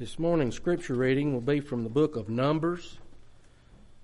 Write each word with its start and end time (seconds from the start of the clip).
This 0.00 0.18
morning's 0.18 0.56
scripture 0.56 0.94
reading 0.94 1.34
will 1.34 1.42
be 1.42 1.60
from 1.60 1.84
the 1.84 1.90
book 1.90 2.16
of 2.16 2.30
Numbers, 2.30 2.96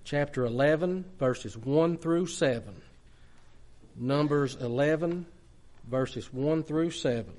chapter 0.03 0.45
11, 0.45 1.05
verses 1.17 1.57
1 1.57 1.97
through 1.97 2.27
7. 2.27 2.83
Numbers 3.95 4.57
11, 4.61 5.25
verses 5.89 6.31
1 6.31 6.61
through 6.65 6.91
7. 6.91 7.33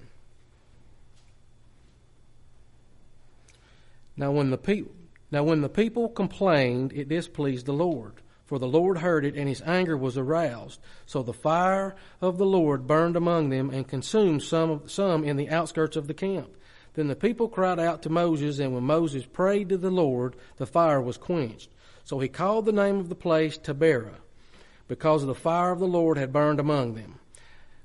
Now 4.17 4.33
when 4.33 4.51
the 4.51 4.59
people 4.59 4.91
now 5.31 5.45
when 5.45 5.61
the 5.61 5.69
people 5.69 6.09
complained, 6.09 6.93
it 6.93 7.09
displeased 7.09 7.67
the 7.67 7.73
Lord, 7.73 8.15
for 8.45 8.59
the 8.59 8.67
Lord 8.67 8.99
heard 8.99 9.25
it, 9.25 9.37
and 9.37 9.49
his 9.49 9.63
anger 9.63 9.97
was 9.97 10.19
aroused. 10.19 10.81
So 11.07 11.23
the 11.23 11.33
fire 11.33 11.95
of 12.21 12.39
the 12.39 12.47
Lord 12.47 12.89
burned 12.89 13.15
among 13.15 13.51
them 13.51 13.71
and 13.71 13.87
consumed 13.87 14.43
some 14.43 14.89
some 14.89 15.23
in 15.23 15.37
the 15.37 15.49
outskirts 15.49 15.97
of 15.97 16.09
the 16.09 16.15
camp. 16.15 16.57
Then 16.95 17.09
the 17.09 17.17
people 17.17 17.49
cried 17.49 17.79
out 17.79 18.03
to 18.03 18.11
Moses, 18.11 18.59
and 18.59 18.75
when 18.75 18.85
Moses 18.85 19.25
prayed 19.27 19.69
to 19.69 19.77
the 19.77 19.91
Lord, 19.91 20.37
the 20.57 20.67
fire 20.67 21.01
was 21.01 21.17
quenched. 21.17 21.71
So 22.05 22.19
he 22.19 22.29
called 22.29 22.65
the 22.65 22.73
name 22.73 22.99
of 22.99 23.09
the 23.09 23.15
place 23.15 23.59
Taberah, 23.59 24.19
because 24.89 25.25
the 25.25 25.35
fire 25.35 25.73
of 25.73 25.79
the 25.79 25.87
Lord 25.87 26.19
had 26.19 26.33
burned 26.33 26.61
among 26.61 26.95
them. 26.95 27.19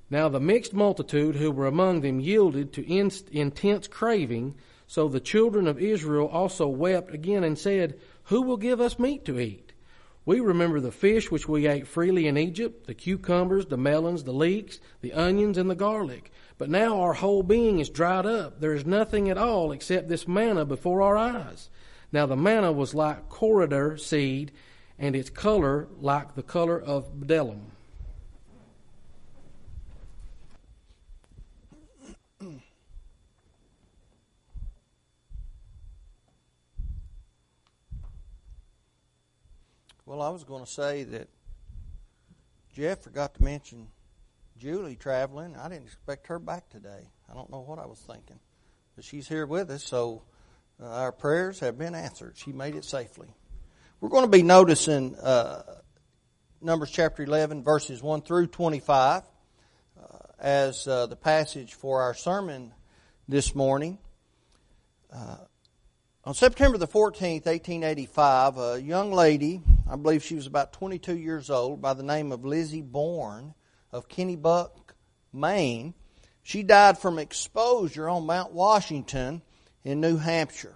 Now 0.09 0.29
the 0.29 0.39
mixed 0.39 0.73
multitude 0.73 1.35
who 1.35 1.51
were 1.51 1.65
among 1.65 2.01
them 2.01 2.19
yielded 2.19 2.73
to 2.73 2.93
intense 2.93 3.87
craving, 3.87 4.55
so 4.87 5.07
the 5.07 5.19
children 5.19 5.67
of 5.67 5.79
Israel 5.79 6.27
also 6.27 6.67
wept 6.67 7.13
again 7.13 7.43
and 7.43 7.57
said, 7.57 7.99
Who 8.25 8.41
will 8.43 8.57
give 8.57 8.79
us 8.79 8.99
meat 8.99 9.25
to 9.25 9.39
eat? 9.39 9.62
We 10.25 10.39
remember 10.39 10.79
the 10.79 10.91
fish 10.91 11.29
which 11.29 11.49
we 11.49 11.67
ate 11.67 11.85
freely 11.85 12.27
in 12.27 12.37
Egypt, 12.37 12.87
the 12.87 12.93
cucumbers, 12.93 13.65
the 13.65 13.77
melons, 13.77 14.23
the 14.23 14.31
leeks, 14.31 14.79
the 15.01 15.11
onions, 15.11 15.57
and 15.57 15.69
the 15.69 15.75
garlic. 15.75 16.31
But 16.57 16.69
now 16.69 17.01
our 17.01 17.13
whole 17.13 17.43
being 17.43 17.79
is 17.79 17.89
dried 17.89 18.25
up. 18.25 18.61
There 18.61 18.73
is 18.73 18.85
nothing 18.85 19.29
at 19.29 19.37
all 19.37 19.73
except 19.73 20.07
this 20.07 20.27
manna 20.27 20.63
before 20.63 21.01
our 21.01 21.17
eyes. 21.17 21.69
Now 22.13 22.25
the 22.25 22.37
manna 22.37 22.71
was 22.71 22.93
like 22.93 23.27
coriander 23.27 23.97
seed, 23.97 24.53
and 24.97 25.15
its 25.15 25.29
color 25.29 25.89
like 25.99 26.35
the 26.35 26.43
color 26.43 26.79
of 26.79 27.13
bdellium. 27.15 27.71
Well, 40.13 40.21
I 40.21 40.29
was 40.29 40.43
going 40.43 40.63
to 40.63 40.69
say 40.69 41.05
that 41.05 41.27
Jeff 42.75 43.01
forgot 43.01 43.33
to 43.33 43.43
mention 43.43 43.87
Julie 44.59 44.95
traveling. 44.95 45.55
I 45.55 45.67
didn't 45.69 45.85
expect 45.85 46.27
her 46.27 46.37
back 46.37 46.69
today. 46.69 47.09
I 47.27 47.33
don't 47.33 47.49
know 47.49 47.61
what 47.61 47.79
I 47.79 47.87
was 47.87 47.97
thinking. 47.97 48.37
But 48.95 49.05
she's 49.05 49.27
here 49.27 49.47
with 49.47 49.71
us, 49.71 49.83
so 49.83 50.21
uh, 50.79 50.85
our 50.85 51.11
prayers 51.11 51.61
have 51.61 51.79
been 51.79 51.95
answered. 51.95 52.33
She 52.35 52.51
made 52.51 52.75
it 52.75 52.85
safely. 52.85 53.27
We're 54.01 54.09
going 54.09 54.25
to 54.25 54.29
be 54.29 54.43
noticing 54.43 55.15
uh, 55.15 55.63
Numbers 56.61 56.91
chapter 56.91 57.23
11, 57.23 57.63
verses 57.63 58.03
1 58.03 58.21
through 58.21 58.45
25 58.45 59.23
uh, 59.99 60.17
as 60.37 60.87
uh, 60.87 61.07
the 61.07 61.15
passage 61.15 61.73
for 61.73 62.03
our 62.03 62.13
sermon 62.13 62.71
this 63.27 63.55
morning. 63.55 63.97
Uh, 65.11 65.37
on 66.23 66.35
September 66.35 66.77
the 66.77 66.87
14th, 66.87 67.47
1885, 67.47 68.57
a 68.59 68.79
young 68.79 69.11
lady, 69.11 69.63
I 69.85 69.97
believe 69.97 70.23
she 70.23 70.35
was 70.35 70.47
about 70.47 70.71
22 70.73 71.17
years 71.17 71.49
old, 71.49 71.81
by 71.81 71.93
the 71.93 72.03
name 72.03 72.31
of 72.31 72.45
Lizzie 72.45 72.81
Bourne, 72.81 73.53
of 73.91 74.07
Kennebunk, 74.07 74.71
Maine. 75.33 75.93
She 76.41 76.63
died 76.63 76.97
from 76.97 77.19
exposure 77.19 78.07
on 78.07 78.25
Mount 78.25 78.53
Washington 78.53 79.41
in 79.83 79.99
New 79.99 80.15
Hampshire. 80.15 80.75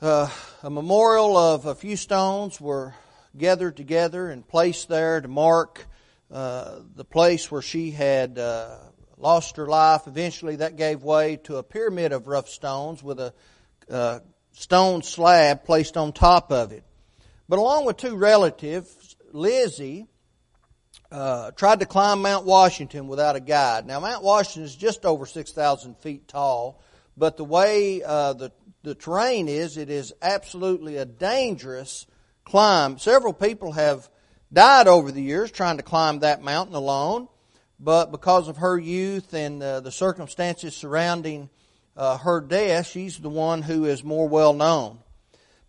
Uh, 0.00 0.28
a 0.62 0.68
memorial 0.68 1.38
of 1.38 1.64
a 1.64 1.74
few 1.74 1.96
stones 1.96 2.60
were 2.60 2.94
gathered 3.36 3.78
together 3.78 4.28
and 4.28 4.46
placed 4.46 4.88
there 4.88 5.22
to 5.22 5.28
mark 5.28 5.86
uh, 6.30 6.80
the 6.94 7.04
place 7.04 7.50
where 7.50 7.62
she 7.62 7.92
had 7.92 8.38
uh, 8.38 8.76
lost 9.16 9.56
her 9.56 9.66
life. 9.66 10.06
Eventually, 10.06 10.56
that 10.56 10.76
gave 10.76 11.02
way 11.02 11.36
to 11.44 11.56
a 11.56 11.62
pyramid 11.62 12.12
of 12.12 12.26
rough 12.26 12.50
stones 12.50 13.02
with 13.02 13.20
a 13.20 13.32
uh, 13.88 14.18
stone 14.52 15.02
slab 15.02 15.64
placed 15.64 15.96
on 15.96 16.12
top 16.12 16.52
of 16.52 16.72
it. 16.72 16.84
But 17.48 17.58
along 17.58 17.84
with 17.84 17.96
two 17.96 18.16
relatives, 18.16 19.16
Lizzie 19.32 20.06
uh, 21.12 21.52
tried 21.52 21.80
to 21.80 21.86
climb 21.86 22.22
Mount 22.22 22.44
Washington 22.44 23.06
without 23.06 23.36
a 23.36 23.40
guide. 23.40 23.86
Now, 23.86 24.00
Mount 24.00 24.24
Washington 24.24 24.64
is 24.64 24.74
just 24.74 25.04
over 25.04 25.26
6,000 25.26 25.96
feet 25.98 26.26
tall, 26.26 26.82
but 27.16 27.36
the 27.36 27.44
way 27.44 28.02
uh, 28.02 28.32
the, 28.32 28.52
the 28.82 28.94
terrain 28.94 29.48
is, 29.48 29.76
it 29.76 29.90
is 29.90 30.12
absolutely 30.20 30.96
a 30.96 31.04
dangerous 31.04 32.06
climb. 32.44 32.98
Several 32.98 33.32
people 33.32 33.72
have 33.72 34.08
died 34.52 34.88
over 34.88 35.12
the 35.12 35.22
years 35.22 35.50
trying 35.50 35.76
to 35.76 35.82
climb 35.82 36.20
that 36.20 36.42
mountain 36.42 36.74
alone, 36.74 37.28
but 37.78 38.10
because 38.10 38.48
of 38.48 38.56
her 38.56 38.78
youth 38.78 39.34
and 39.34 39.62
uh, 39.62 39.80
the 39.80 39.92
circumstances 39.92 40.74
surrounding 40.74 41.48
uh, 41.96 42.18
her 42.18 42.40
death, 42.40 42.88
she's 42.88 43.18
the 43.18 43.28
one 43.28 43.62
who 43.62 43.84
is 43.84 44.02
more 44.02 44.28
well 44.28 44.52
known. 44.52 44.98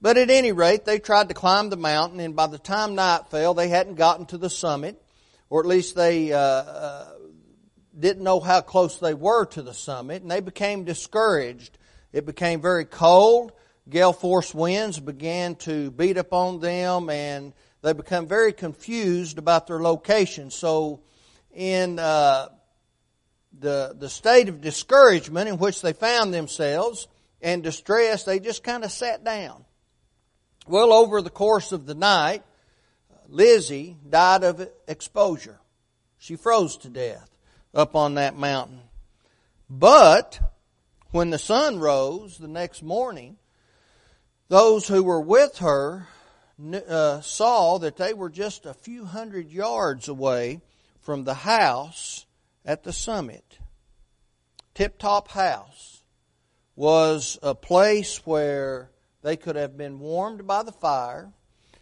But 0.01 0.17
at 0.17 0.29
any 0.29 0.51
rate, 0.51 0.85
they 0.85 0.99
tried 0.99 1.29
to 1.29 1.33
climb 1.33 1.69
the 1.69 1.77
mountain, 1.77 2.19
and 2.19 2.35
by 2.35 2.47
the 2.47 2.59
time 2.59 2.95
night 2.95 3.29
fell, 3.29 3.53
they 3.53 3.69
hadn't 3.69 3.95
gotten 3.95 4.25
to 4.27 4.37
the 4.37 4.49
summit 4.49 5.01
or 5.49 5.61
at 5.61 5.65
least 5.65 5.95
they 5.95 6.33
uh, 6.33 6.39
uh, 6.39 7.05
didn't 7.97 8.23
know 8.23 8.39
how 8.39 8.61
close 8.61 8.99
they 8.99 9.13
were 9.13 9.45
to 9.45 9.61
the 9.61 9.73
summit, 9.73 10.21
and 10.21 10.29
they 10.29 10.39
became 10.39 10.83
discouraged. 10.83 11.77
It 12.11 12.25
became 12.25 12.61
very 12.61 12.85
cold. 12.85 13.53
Gale 13.89 14.13
force 14.13 14.53
winds 14.53 14.99
began 14.99 15.55
to 15.55 15.91
beat 15.91 16.17
upon 16.17 16.59
them, 16.59 17.09
and 17.09 17.53
they 17.81 17.93
become 17.93 18.27
very 18.27 18.51
confused 18.51 19.37
about 19.37 19.67
their 19.67 19.79
location. 19.79 20.51
So, 20.51 21.01
in 21.53 21.97
uh, 21.97 22.49
the 23.57 23.95
the 23.97 24.09
state 24.09 24.49
of 24.49 24.59
discouragement 24.59 25.47
in 25.47 25.57
which 25.57 25.81
they 25.81 25.93
found 25.93 26.33
themselves 26.33 27.07
and 27.41 27.63
distress, 27.63 28.25
they 28.25 28.39
just 28.39 28.63
kind 28.63 28.83
of 28.83 28.91
sat 28.91 29.23
down. 29.23 29.63
Well, 30.67 30.91
over 30.91 31.21
the 31.21 31.29
course 31.29 31.71
of 31.71 31.85
the 31.85 31.95
night, 31.95 32.43
Lizzie 33.29 33.95
died 34.09 34.43
of 34.43 34.67
exposure. 34.85 35.59
She 36.17 36.35
froze 36.35 36.75
to 36.79 36.89
death 36.89 37.29
up 37.73 37.95
on 37.95 38.15
that 38.15 38.35
mountain. 38.35 38.81
But 39.69 40.39
when 41.11 41.29
the 41.29 41.37
sun 41.37 41.79
rose 41.79 42.37
the 42.37 42.49
next 42.49 42.83
morning, 42.83 43.37
those 44.49 44.89
who 44.89 45.03
were 45.03 45.21
with 45.21 45.59
her 45.59 46.07
uh, 46.89 47.21
saw 47.21 47.77
that 47.77 47.95
they 47.95 48.13
were 48.13 48.29
just 48.29 48.65
a 48.65 48.73
few 48.73 49.05
hundred 49.05 49.49
yards 49.49 50.09
away 50.09 50.59
from 50.99 51.23
the 51.23 51.33
house 51.33 52.25
at 52.65 52.83
the 52.83 52.91
summit. 52.91 53.59
Tip 54.73 54.97
Top 54.97 55.29
House 55.29 56.03
was 56.75 57.39
a 57.41 57.55
place 57.55 58.25
where 58.25 58.89
they 59.21 59.37
could 59.37 59.55
have 59.55 59.77
been 59.77 59.99
warmed 59.99 60.45
by 60.47 60.63
the 60.63 60.71
fire. 60.71 61.31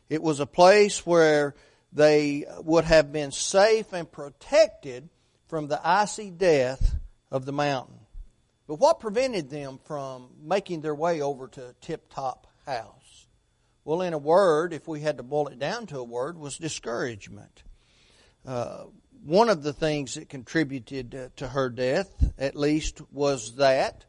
It 0.10 0.22
was 0.22 0.40
a 0.40 0.46
place 0.46 1.06
where 1.06 1.56
they 1.92 2.46
would 2.60 2.86
have 2.86 3.12
been 3.12 3.32
safe 3.32 3.94
and 3.94 4.12
protected 4.12 5.10
from 5.48 5.68
the 5.68 5.80
icy 5.86 6.30
death 6.32 6.96
of 7.32 7.46
the 7.46 7.54
mountain. 7.54 8.00
But 8.68 8.80
what 8.80 9.00
prevented 9.00 9.50
them 9.50 9.80
from 9.86 10.30
making 10.42 10.82
their 10.82 10.96
way 10.96 11.22
over 11.22 11.48
to 11.50 11.76
Tip 11.82 12.10
Top 12.10 12.48
House? 12.66 13.28
Well, 13.84 14.02
in 14.02 14.14
a 14.14 14.18
word, 14.18 14.74
if 14.74 14.88
we 14.88 15.02
had 15.02 15.18
to 15.18 15.24
boil 15.24 15.48
it 15.48 15.60
down 15.60 15.86
to 15.88 16.00
a 16.00 16.04
word, 16.04 16.38
was 16.38 16.58
discouragement. 16.58 17.64
Uh, 18.46 18.86
one 19.24 19.50
of 19.50 19.62
the 19.62 19.74
things 19.74 20.16
that 20.16 20.30
contributed 20.30 21.32
to 21.36 21.48
her 21.48 21.70
death, 21.70 22.12
at 22.38 22.56
least, 22.56 23.02
was 23.12 23.56
that 23.58 24.06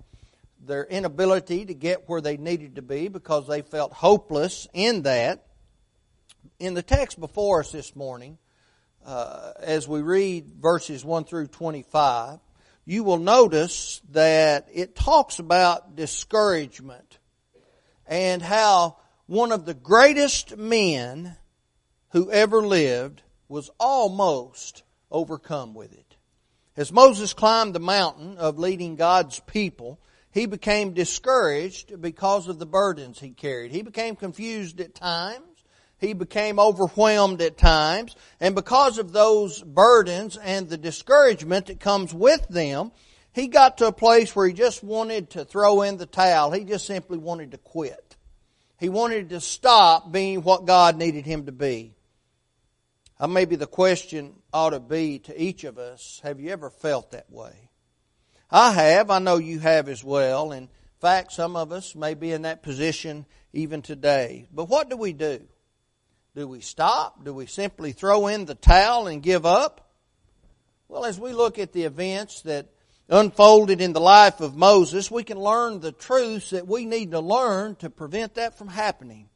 their 0.67 0.85
inability 0.85 1.67
to 1.67 1.75
get 1.75 2.09
where 2.09 2.21
they 2.21 2.37
needed 2.37 2.77
to 2.77 2.83
be 2.83 3.09
because 3.09 3.47
they 3.47 3.63
felt 3.63 3.93
hopeless 3.93 4.67
in 4.73 5.03
that 5.03 5.47
in 6.59 6.75
the 6.75 6.83
text 6.83 7.19
before 7.21 7.61
us 7.61 7.73
this 7.73 7.95
morning, 7.95 8.39
uh, 9.05 9.53
as 9.61 9.87
we 9.87 10.01
read 10.01 10.47
verses 10.61 11.05
1 11.05 11.25
through 11.25 11.49
25, 11.49 12.39
you 12.85 13.05
will 13.05 13.19
notice 13.19 14.01
that 14.13 14.69
it 14.73 14.95
talks 14.95 15.39
about 15.39 15.97
discouragement 15.97 17.19
and 18.07 18.41
how 18.41 18.97
one 19.27 19.53
of 19.53 19.65
the 19.65 19.75
greatest 19.75 20.57
men 20.57 21.37
who 22.11 22.31
ever 22.31 22.63
lived 22.63 23.23
was 23.49 23.71
almost 23.79 24.83
overcome 25.11 25.75
with 25.75 25.93
it. 25.93 26.17
As 26.77 26.93
Moses 26.93 27.33
climbed 27.33 27.75
the 27.75 27.81
mountain 27.81 28.39
of 28.39 28.59
leading 28.59 28.97
God's 28.97 29.41
people, 29.41 30.01
he 30.37 30.45
became 30.45 30.93
discouraged 30.93 31.99
because 31.99 32.47
of 32.47 32.59
the 32.59 32.67
burdens 32.67 33.19
he 33.19 33.31
carried. 33.31 33.73
He 33.73 33.81
became 33.81 34.15
confused 34.17 34.83
at 34.83 34.95
times. 34.95 35.65
He 35.99 36.13
became 36.13 36.61
overwhelmed 36.61 37.41
at 37.41 37.57
times. 37.57 38.15
And 38.39 38.55
because 38.55 38.99
of 38.99 39.13
those 39.13 39.63
burdens 39.63 40.37
and 40.37 40.69
the 40.69 40.77
discouragement 40.77 41.67
that 41.67 41.81
comes 41.81 42.13
with 42.13 42.47
them, 42.49 42.93
he 43.33 43.49
got 43.49 43.79
to 43.79 43.87
a 43.87 43.93
place 43.93 44.37
where 44.37 44.47
he 44.47 44.53
just 44.53 44.85
wanted 44.85 45.31
to 45.31 45.47
throw 45.47 45.81
in 45.81 45.97
the 45.97 46.05
towel. 46.05 46.51
He 46.51 46.65
just 46.65 46.85
simply 46.85 47.17
wanted 47.17 47.53
to 47.53 47.59
quit. 47.59 48.19
He 48.79 48.91
wanted 48.91 49.31
to 49.31 49.41
stop 49.41 50.13
being 50.13 50.43
what 50.43 50.67
God 50.67 50.99
needed 50.99 51.25
him 51.25 51.47
to 51.47 51.53
be. 51.53 51.95
Uh, 53.19 53.27
maybe 53.27 53.57
the 53.57 53.67
question 53.67 54.35
ought 54.53 54.71
to 54.71 54.81
be 54.81 55.19
to 55.21 55.43
each 55.43 55.65
of 55.65 55.79
us, 55.79 56.21
have 56.23 56.41
you 56.41 56.51
ever 56.51 56.69
felt 56.69 57.13
that 57.13 57.33
way? 57.33 57.66
I 58.51 58.73
have. 58.73 59.11
I 59.11 59.19
know 59.19 59.39
you 59.39 59.59
have 59.59 59.89
as 59.89 60.05
well. 60.05 60.53
In 60.53 60.69
fact, 61.01 61.33
some 61.33 61.57
of 61.57 61.73
us 61.73 61.95
may 61.95 62.15
be 62.15 62.33
in 62.33 62.43
that 62.43 62.63
position 62.63 63.27
even 63.53 63.83
today. 63.83 64.47
But 64.53 64.69
what 64.69 64.89
do 64.89 64.97
we 64.97 65.13
do? 65.13 65.41
Do 66.35 66.47
we 66.47 66.61
stop? 66.61 67.25
Do 67.25 67.33
we 67.33 67.47
simply 67.47 67.93
throw 67.93 68.27
in 68.27 68.45
the 68.45 68.55
towel 68.55 69.07
and 69.07 69.23
give 69.23 69.47
up? 69.47 69.91
Well, 70.89 71.05
as 71.05 71.19
we 71.19 71.33
look 71.33 71.59
at 71.59 71.73
the 71.73 71.85
events 71.85 72.43
that 72.43 72.69
unfolded 73.09 73.81
in 73.81 73.93
the 73.93 74.01
life 74.01 74.41
of 74.41 74.57
Moses, 74.57 75.11
we 75.11 75.25
can 75.25 75.39
learn 75.39 75.81
the 75.81 75.93
truths 75.93 76.51
that 76.51 76.67
we 76.67 76.85
need 76.85 77.13
to 77.13 77.21
learn 77.21 77.77
to 77.77 77.91
prevent 77.91 78.35
that 78.35 78.59
from 78.59 78.69
happening. 78.69 79.29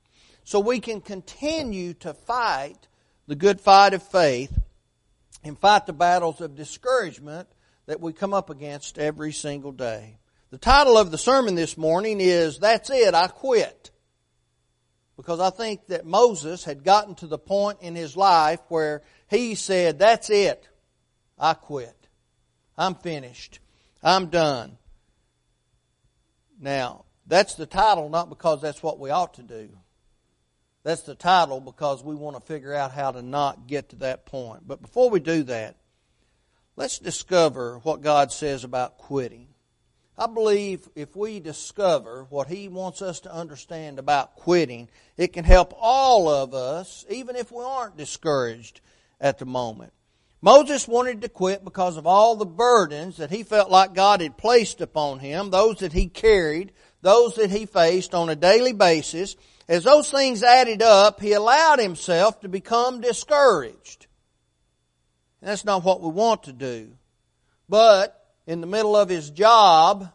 So 0.45 0.61
we 0.61 0.81
can 0.81 1.01
continue 1.01 1.95
to 1.95 2.15
fight 2.15 2.89
the 3.27 3.35
good 3.35 3.61
fight 3.61 3.95
of 3.95 4.03
faith 4.03 4.57
and 5.43 5.59
fight 5.59 5.87
the 5.87 5.93
battles 5.93 6.41
of 6.41 6.55
discouragement 6.55 7.49
that 7.91 8.01
we 8.01 8.13
come 8.13 8.33
up 8.33 8.51
against 8.51 9.01
every 9.01 9.33
single 9.33 9.73
day. 9.73 10.17
The 10.51 10.59
title 10.59 10.97
of 10.97 11.11
the 11.11 11.19
sermon 11.19 11.57
this 11.57 11.77
morning 11.77 12.21
is 12.21 12.61
That's 12.61 12.89
It, 12.89 13.15
I 13.15 13.27
Quit. 13.27 13.91
Because 15.17 15.41
I 15.41 15.51
think 15.51 15.89
that 15.89 16.07
Moses 16.07 16.63
had 16.63 16.85
gotten 16.85 17.17
to 17.17 17.27
the 17.27 17.37
point 17.37 17.79
in 17.81 17.97
his 17.97 18.17
life 18.17 18.61
where 18.69 19.03
he 19.29 19.57
said, 19.57 19.99
That's 19.99 20.31
it, 20.31 20.69
I 21.37 21.55
quit. 21.55 21.97
I'm 22.79 22.95
finished. 22.95 23.59
I'm 24.05 24.27
done. 24.27 24.79
Now, 26.61 27.07
that's 27.27 27.57
the 27.57 27.67
title 27.67 28.09
not 28.09 28.29
because 28.29 28.63
that's 28.63 28.85
what 28.85 29.01
we 29.01 29.11
ought 29.11 29.35
to 29.35 29.43
do. 29.43 29.69
That's 30.85 31.03
the 31.03 31.17
title 31.17 31.61
because 31.61 32.05
we 32.05 32.15
want 32.15 32.37
to 32.37 32.47
figure 32.47 32.73
out 32.73 32.93
how 32.93 33.11
to 33.11 33.21
not 33.21 33.67
get 33.67 33.89
to 33.89 33.97
that 33.97 34.27
point. 34.27 34.63
But 34.65 34.81
before 34.81 35.11
we 35.11 35.19
do 35.19 35.43
that, 35.43 35.75
let's 36.81 36.99
discover 36.99 37.79
what 37.83 38.01
God 38.01 38.33
says 38.33 38.65
about 38.65 38.97
quitting. 38.97 39.49
I 40.17 40.27
believe 40.27 40.89
if 40.95 41.15
we 41.15 41.39
discover 41.39 42.27
what 42.31 42.49
He 42.49 42.69
wants 42.69 43.03
us 43.03 43.21
to 43.21 43.35
understand 43.35 43.99
about 43.99 44.35
quitting, 44.37 44.89
it 45.19 45.35
can 45.35 45.45
help 45.45 45.75
all 45.79 46.31
of 46.31 46.55
us, 46.55 47.05
even 47.11 47.37
if 47.37 47.53
we 47.53 47.63
aren't 47.63 47.99
discouraged 47.99 48.81
at 49.21 49.37
the 49.39 49.45
moment. 49.45 49.93
Moses 50.41 50.89
wanted 50.89 51.21
to 51.21 51.29
quit 51.29 51.67
because 51.67 51.99
of 51.99 52.07
all 52.07 52.37
the 52.37 52.47
burdens 52.47 53.19
that 53.19 53.31
he 53.31 53.43
felt 53.43 53.71
like 53.71 53.93
God 53.93 54.23
had 54.23 54.39
placed 54.39 54.81
upon 54.81 55.19
him, 55.19 55.51
those 55.51 55.81
that 55.81 55.93
he 55.93 56.09
carried, 56.09 56.73
those 57.03 57.35
that 57.35 57.51
he 57.51 57.67
faced 57.67 58.15
on 58.15 58.31
a 58.31 58.35
daily 58.35 58.73
basis. 58.73 59.37
As 59.69 59.85
those 59.85 60.11
things 60.11 60.43
added 60.43 60.81
up, 60.81 61.21
he 61.21 61.35
allowed 61.35 61.79
himself 61.79 62.41
to 62.41 62.49
become 62.49 63.03
discouraged. 63.03 64.07
And 65.41 65.51
that's 65.51 65.65
not 65.65 65.85
what 65.85 66.01
we 66.01 66.11
want 66.11 66.45
to 66.45 66.53
do. 66.53 66.93
But 67.69 68.17
in 68.47 68.61
the 68.61 68.67
middle 68.67 68.97
of 68.97 69.09
his 69.09 69.31
job, 69.31 70.11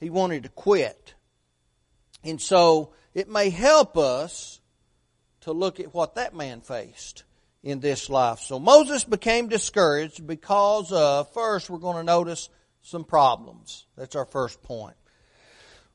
he 0.00 0.10
wanted 0.10 0.44
to 0.44 0.48
quit. 0.48 1.14
And 2.24 2.40
so 2.40 2.92
it 3.14 3.28
may 3.28 3.50
help 3.50 3.96
us 3.96 4.60
to 5.42 5.52
look 5.52 5.78
at 5.78 5.94
what 5.94 6.16
that 6.16 6.34
man 6.34 6.60
faced 6.60 7.24
in 7.62 7.80
this 7.80 8.10
life. 8.10 8.40
So 8.40 8.58
Moses 8.58 9.04
became 9.04 9.48
discouraged 9.48 10.26
because 10.26 10.92
of, 10.92 11.32
first, 11.32 11.70
we're 11.70 11.78
going 11.78 11.96
to 11.96 12.04
notice 12.04 12.48
some 12.82 13.04
problems. 13.04 13.86
That's 13.96 14.16
our 14.16 14.24
first 14.24 14.62
point. 14.62 14.96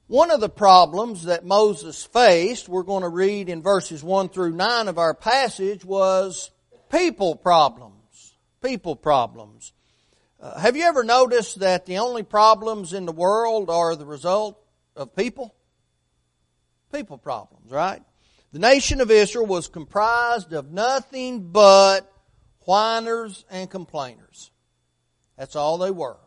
One 0.08 0.32
of 0.32 0.42
the 0.42 0.50
problems 0.50 1.24
that 1.24 1.46
Moses 1.46 2.04
faced, 2.04 2.68
we're 2.68 2.84
going 2.84 3.04
to 3.04 3.10
read 3.10 3.48
in 3.48 3.62
verses 3.62 4.04
1 4.04 4.30
through 4.30 4.52
9 4.52 4.88
of 4.90 4.98
our 4.98 5.14
passage, 5.14 5.86
was 5.86 6.52
people 6.90 7.36
problems. 7.36 8.01
People 8.62 8.96
problems. 8.96 9.74
Uh, 10.40 10.60
have 10.60 10.76
you 10.76 10.84
ever 10.84 11.04
noticed 11.04 11.60
that 11.60 11.86
the 11.86 12.00
only 12.00 12.24
problems 12.24 12.94
in 12.94 13.06
the 13.06 13.12
world 13.12 13.70
are 13.70 13.96
the 13.96 14.06
result 14.06 14.64
of 14.96 15.16
people? 15.16 15.56
People 16.92 17.18
problems, 17.18 17.72
right? 17.72 18.02
The 18.52 18.60
nation 18.60 19.02
of 19.02 19.10
Israel 19.10 19.46
was 19.46 19.68
comprised 19.68 20.52
of 20.54 20.72
nothing 20.72 21.52
but 21.52 22.12
whiners 22.66 23.46
and 23.50 23.70
complainers. 23.70 24.52
That's 25.38 25.56
all 25.56 25.78
they 25.78 25.92
were. 25.92 26.18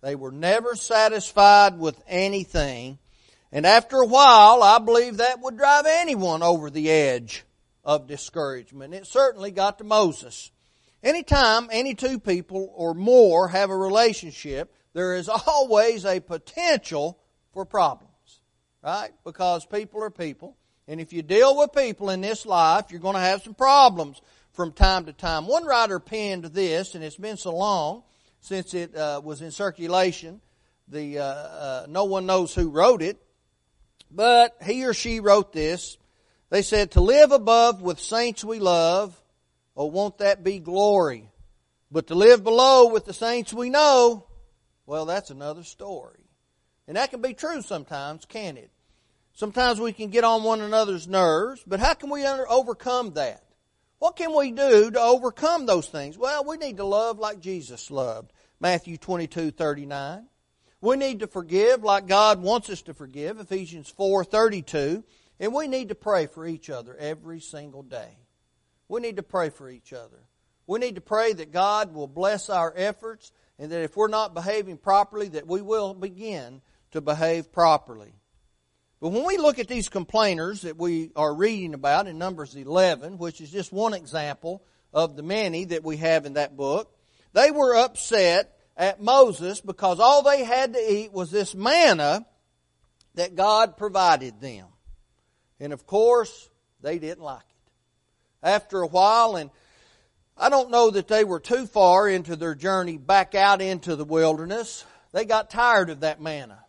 They 0.00 0.14
were 0.14 0.30
never 0.30 0.74
satisfied 0.76 1.78
with 1.78 2.00
anything. 2.06 2.98
And 3.50 3.66
after 3.66 3.96
a 3.96 4.06
while, 4.06 4.62
I 4.62 4.78
believe 4.78 5.16
that 5.16 5.40
would 5.40 5.56
drive 5.56 5.86
anyone 5.86 6.42
over 6.42 6.70
the 6.70 6.90
edge 6.90 7.44
of 7.84 8.06
discouragement. 8.06 8.94
It 8.94 9.06
certainly 9.06 9.50
got 9.50 9.78
to 9.78 9.84
Moses. 9.84 10.50
Anytime 11.02 11.68
any 11.70 11.94
two 11.94 12.18
people 12.18 12.72
or 12.74 12.94
more 12.94 13.48
have 13.48 13.70
a 13.70 13.76
relationship, 13.76 14.74
there 14.94 15.14
is 15.14 15.28
always 15.46 16.04
a 16.04 16.20
potential 16.20 17.18
for 17.52 17.64
problems. 17.64 18.08
Right? 18.82 19.10
Because 19.24 19.66
people 19.66 20.02
are 20.02 20.10
people. 20.10 20.56
And 20.86 21.00
if 21.00 21.12
you 21.12 21.22
deal 21.22 21.56
with 21.56 21.72
people 21.72 22.10
in 22.10 22.20
this 22.20 22.46
life, 22.46 22.86
you're 22.90 23.00
going 23.00 23.14
to 23.14 23.20
have 23.20 23.42
some 23.42 23.54
problems 23.54 24.22
from 24.52 24.72
time 24.72 25.04
to 25.04 25.12
time. 25.12 25.46
One 25.46 25.66
writer 25.66 26.00
penned 26.00 26.44
this, 26.46 26.94
and 26.94 27.04
it's 27.04 27.16
been 27.16 27.36
so 27.36 27.54
long 27.54 28.02
since 28.40 28.74
it 28.74 28.94
uh, 28.96 29.20
was 29.22 29.42
in 29.42 29.50
circulation. 29.50 30.40
The 30.88 31.18
uh, 31.18 31.24
uh, 31.24 31.86
no 31.88 32.04
one 32.04 32.24
knows 32.24 32.54
who 32.54 32.70
wrote 32.70 33.02
it, 33.02 33.22
but 34.10 34.56
he 34.64 34.86
or 34.86 34.94
she 34.94 35.20
wrote 35.20 35.52
this. 35.52 35.98
They 36.48 36.62
said, 36.62 36.92
"To 36.92 37.02
live 37.02 37.30
above 37.30 37.82
with 37.82 38.00
saints 38.00 38.42
we 38.42 38.58
love, 38.58 39.20
oh, 39.78 39.86
won't 39.86 40.18
that 40.18 40.44
be 40.44 40.58
glory? 40.58 41.30
But 41.90 42.08
to 42.08 42.14
live 42.14 42.44
below 42.44 42.88
with 42.88 43.06
the 43.06 43.14
saints 43.14 43.54
we 43.54 43.70
know, 43.70 44.26
well, 44.84 45.06
that's 45.06 45.30
another 45.30 45.64
story." 45.64 46.20
And 46.86 46.98
that 46.98 47.10
can 47.10 47.22
be 47.22 47.32
true 47.32 47.62
sometimes, 47.62 48.26
can 48.26 48.58
it? 48.58 48.70
Sometimes 49.32 49.78
we 49.80 49.92
can 49.92 50.10
get 50.10 50.24
on 50.24 50.42
one 50.42 50.60
another's 50.60 51.06
nerves, 51.06 51.62
but 51.66 51.80
how 51.80 51.94
can 51.94 52.10
we 52.10 52.26
overcome 52.26 53.12
that? 53.12 53.44
What 53.98 54.16
can 54.16 54.34
we 54.34 54.50
do 54.52 54.90
to 54.90 55.00
overcome 55.00 55.66
those 55.66 55.88
things? 55.88 56.16
Well, 56.16 56.44
we 56.44 56.56
need 56.56 56.76
to 56.78 56.84
love 56.84 57.18
like 57.18 57.40
Jesus 57.40 57.90
loved. 57.90 58.32
Matthew 58.60 58.96
22, 58.96 59.50
39. 59.50 60.26
We 60.80 60.96
need 60.96 61.20
to 61.20 61.26
forgive 61.26 61.82
like 61.82 62.06
God 62.06 62.40
wants 62.40 62.70
us 62.70 62.82
to 62.82 62.94
forgive. 62.94 63.40
Ephesians 63.40 63.92
4:32, 63.96 65.04
And 65.40 65.54
we 65.54 65.68
need 65.68 65.90
to 65.90 65.94
pray 65.94 66.26
for 66.26 66.46
each 66.46 66.68
other 66.68 66.96
every 66.96 67.40
single 67.40 67.82
day. 67.82 68.16
We 68.88 69.00
need 69.00 69.16
to 69.16 69.22
pray 69.22 69.50
for 69.50 69.68
each 69.68 69.92
other. 69.92 70.18
We 70.66 70.78
need 70.78 70.96
to 70.96 71.00
pray 71.00 71.32
that 71.32 71.52
God 71.52 71.94
will 71.94 72.06
bless 72.06 72.50
our 72.50 72.72
efforts 72.76 73.32
and 73.58 73.72
that 73.72 73.82
if 73.82 73.96
we're 73.96 74.08
not 74.08 74.34
behaving 74.34 74.78
properly, 74.78 75.28
that 75.28 75.46
we 75.46 75.60
will 75.60 75.94
begin 75.94 76.60
to 76.92 77.00
behave 77.00 77.52
properly. 77.52 78.14
But 79.00 79.10
when 79.10 79.24
we 79.24 79.38
look 79.38 79.58
at 79.58 79.68
these 79.68 79.88
complainers 79.88 80.62
that 80.62 80.76
we 80.76 81.12
are 81.14 81.34
reading 81.34 81.74
about 81.74 82.06
in 82.06 82.18
Numbers 82.18 82.54
11, 82.54 83.18
which 83.18 83.40
is 83.40 83.50
just 83.50 83.72
one 83.72 83.94
example 83.94 84.62
of 84.92 85.16
the 85.16 85.22
many 85.22 85.66
that 85.66 85.84
we 85.84 85.98
have 85.98 86.26
in 86.26 86.34
that 86.34 86.56
book, 86.56 86.92
they 87.32 87.50
were 87.50 87.76
upset 87.76 88.56
at 88.76 89.00
Moses 89.00 89.60
because 89.60 90.00
all 90.00 90.22
they 90.22 90.44
had 90.44 90.72
to 90.72 90.92
eat 90.92 91.12
was 91.12 91.30
this 91.30 91.54
manna 91.54 92.26
that 93.14 93.34
God 93.34 93.76
provided 93.76 94.40
them. 94.40 94.66
And 95.60 95.72
of 95.72 95.86
course, 95.86 96.48
they 96.80 96.98
didn't 96.98 97.22
like 97.22 97.40
it. 97.40 97.57
After 98.42 98.82
a 98.82 98.86
while, 98.86 99.36
and 99.36 99.50
I 100.36 100.48
don't 100.48 100.70
know 100.70 100.90
that 100.90 101.08
they 101.08 101.24
were 101.24 101.40
too 101.40 101.66
far 101.66 102.08
into 102.08 102.36
their 102.36 102.54
journey 102.54 102.96
back 102.96 103.34
out 103.34 103.60
into 103.60 103.96
the 103.96 104.04
wilderness, 104.04 104.84
they 105.12 105.24
got 105.24 105.50
tired 105.50 105.90
of 105.90 106.00
that 106.00 106.20
manna. 106.20 106.62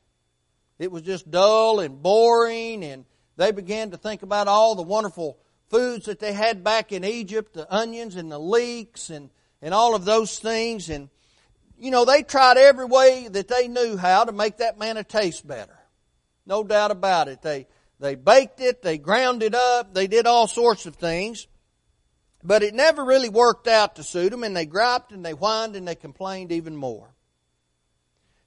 It 0.79 0.91
was 0.91 1.03
just 1.03 1.29
dull 1.29 1.79
and 1.79 2.01
boring, 2.01 2.83
and 2.83 3.05
they 3.35 3.51
began 3.51 3.91
to 3.91 3.97
think 3.97 4.23
about 4.23 4.47
all 4.47 4.75
the 4.75 4.81
wonderful 4.81 5.37
foods 5.69 6.05
that 6.05 6.19
they 6.19 6.33
had 6.33 6.63
back 6.63 6.91
in 6.91 7.03
Egypt, 7.03 7.53
the 7.53 7.71
onions 7.73 8.15
and 8.15 8.31
the 8.31 8.39
leeks 8.39 9.09
and, 9.09 9.29
and 9.61 9.73
all 9.73 9.93
of 9.93 10.05
those 10.05 10.39
things. 10.39 10.89
And, 10.89 11.09
you 11.77 11.91
know, 11.91 12.05
they 12.05 12.23
tried 12.23 12.57
every 12.57 12.85
way 12.85 13.27
that 13.27 13.47
they 13.47 13.67
knew 13.67 13.97
how 13.97 14.23
to 14.23 14.31
make 14.31 14.57
that 14.57 14.79
manna 14.79 15.03
taste 15.03 15.45
better. 15.45 15.77
No 16.45 16.63
doubt 16.63 16.91
about 16.91 17.27
it. 17.27 17.41
They, 17.41 17.67
they 17.99 18.15
baked 18.15 18.61
it, 18.61 18.81
they 18.81 18.97
ground 18.97 19.43
it 19.43 19.53
up, 19.53 19.93
they 19.93 20.07
did 20.07 20.25
all 20.25 20.47
sorts 20.47 20.85
of 20.85 20.95
things. 20.95 21.47
But 22.43 22.63
it 22.63 22.73
never 22.73 23.03
really 23.03 23.29
worked 23.29 23.67
out 23.67 23.95
to 23.95 24.03
suit 24.03 24.29
them, 24.29 24.43
and 24.43 24.55
they 24.55 24.65
griped 24.65 25.11
and 25.11 25.25
they 25.25 25.31
whined 25.31 25.75
and 25.75 25.87
they 25.87 25.95
complained 25.95 26.51
even 26.51 26.75
more. 26.75 27.13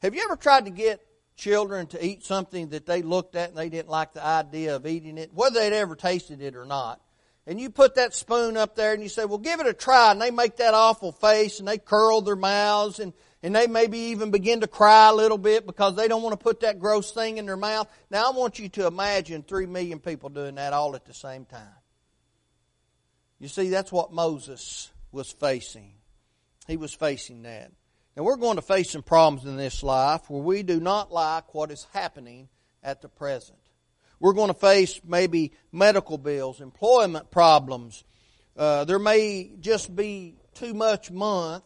Have 0.00 0.14
you 0.14 0.22
ever 0.25 0.37
tried 0.37 0.64
to 0.64 0.70
get 0.70 1.00
children 1.37 1.87
to 1.88 2.04
eat 2.04 2.25
something 2.25 2.68
that 2.70 2.87
they 2.87 3.02
looked 3.02 3.37
at 3.37 3.50
and 3.50 3.58
they 3.58 3.68
didn't 3.68 3.88
like 3.88 4.12
the 4.12 4.25
idea 4.25 4.76
of 4.76 4.87
eating 4.87 5.18
it, 5.18 5.32
whether 5.32 5.61
they'd 5.61 5.72
ever 5.72 5.96
tasted 5.96 6.40
it 6.40 6.56
or 6.56 6.64
not. 6.64 7.00
And 7.46 7.61
you 7.61 7.70
put 7.70 7.96
that 7.96 8.14
spoon 8.14 8.56
up 8.56 8.76
there 8.76 8.92
and 8.92 9.02
you 9.02 9.08
say, 9.08 9.25
well, 9.25 9.38
give 9.38 9.58
it 9.58 9.66
a 9.66 9.72
try. 9.72 10.12
And 10.12 10.22
they 10.22 10.30
make 10.30 10.58
that 10.58 10.75
awful 10.75 11.11
face 11.11 11.58
and 11.58 11.66
they 11.66 11.78
curl 11.78 12.20
their 12.20 12.37
mouths 12.37 13.00
and, 13.00 13.12
and 13.42 13.56
they 13.56 13.66
maybe 13.66 13.99
even 13.99 14.30
begin 14.30 14.61
to 14.61 14.68
cry 14.68 15.08
a 15.08 15.14
little 15.14 15.38
bit 15.38 15.66
because 15.66 15.96
they 15.96 16.06
don't 16.06 16.22
want 16.22 16.38
to 16.38 16.42
put 16.42 16.61
that 16.61 16.78
gross 16.78 17.11
thing 17.11 17.38
in 17.38 17.46
their 17.46 17.56
mouth. 17.56 17.88
Now 18.11 18.28
I 18.28 18.37
want 18.37 18.61
you 18.61 18.68
to 18.70 18.87
imagine 18.87 19.42
three 19.42 19.66
million 19.66 19.99
people 19.99 20.28
doing 20.28 20.54
that 20.54 20.72
all 20.72 20.94
at 20.94 21.04
the 21.04 21.14
same 21.14 21.44
time. 21.44 21.81
You 23.42 23.49
see, 23.49 23.70
that's 23.70 23.90
what 23.90 24.12
Moses 24.12 24.92
was 25.11 25.32
facing. 25.32 25.94
He 26.68 26.76
was 26.76 26.94
facing 26.94 27.42
that. 27.42 27.72
Now, 28.16 28.22
we're 28.22 28.37
going 28.37 28.54
to 28.54 28.62
face 28.62 28.92
some 28.92 29.02
problems 29.02 29.44
in 29.44 29.56
this 29.56 29.82
life 29.82 30.30
where 30.30 30.40
we 30.40 30.62
do 30.62 30.78
not 30.78 31.11
like 31.11 31.52
what 31.52 31.72
is 31.72 31.88
happening 31.92 32.49
at 32.84 33.02
the 33.02 33.08
present. 33.08 33.58
We're 34.20 34.34
going 34.34 34.46
to 34.46 34.54
face 34.54 35.00
maybe 35.04 35.54
medical 35.72 36.18
bills, 36.18 36.61
employment 36.61 37.32
problems. 37.32 38.04
Uh, 38.56 38.84
there 38.84 39.00
may 39.00 39.50
just 39.58 39.96
be 39.96 40.37
too 40.54 40.72
much 40.72 41.11
month 41.11 41.64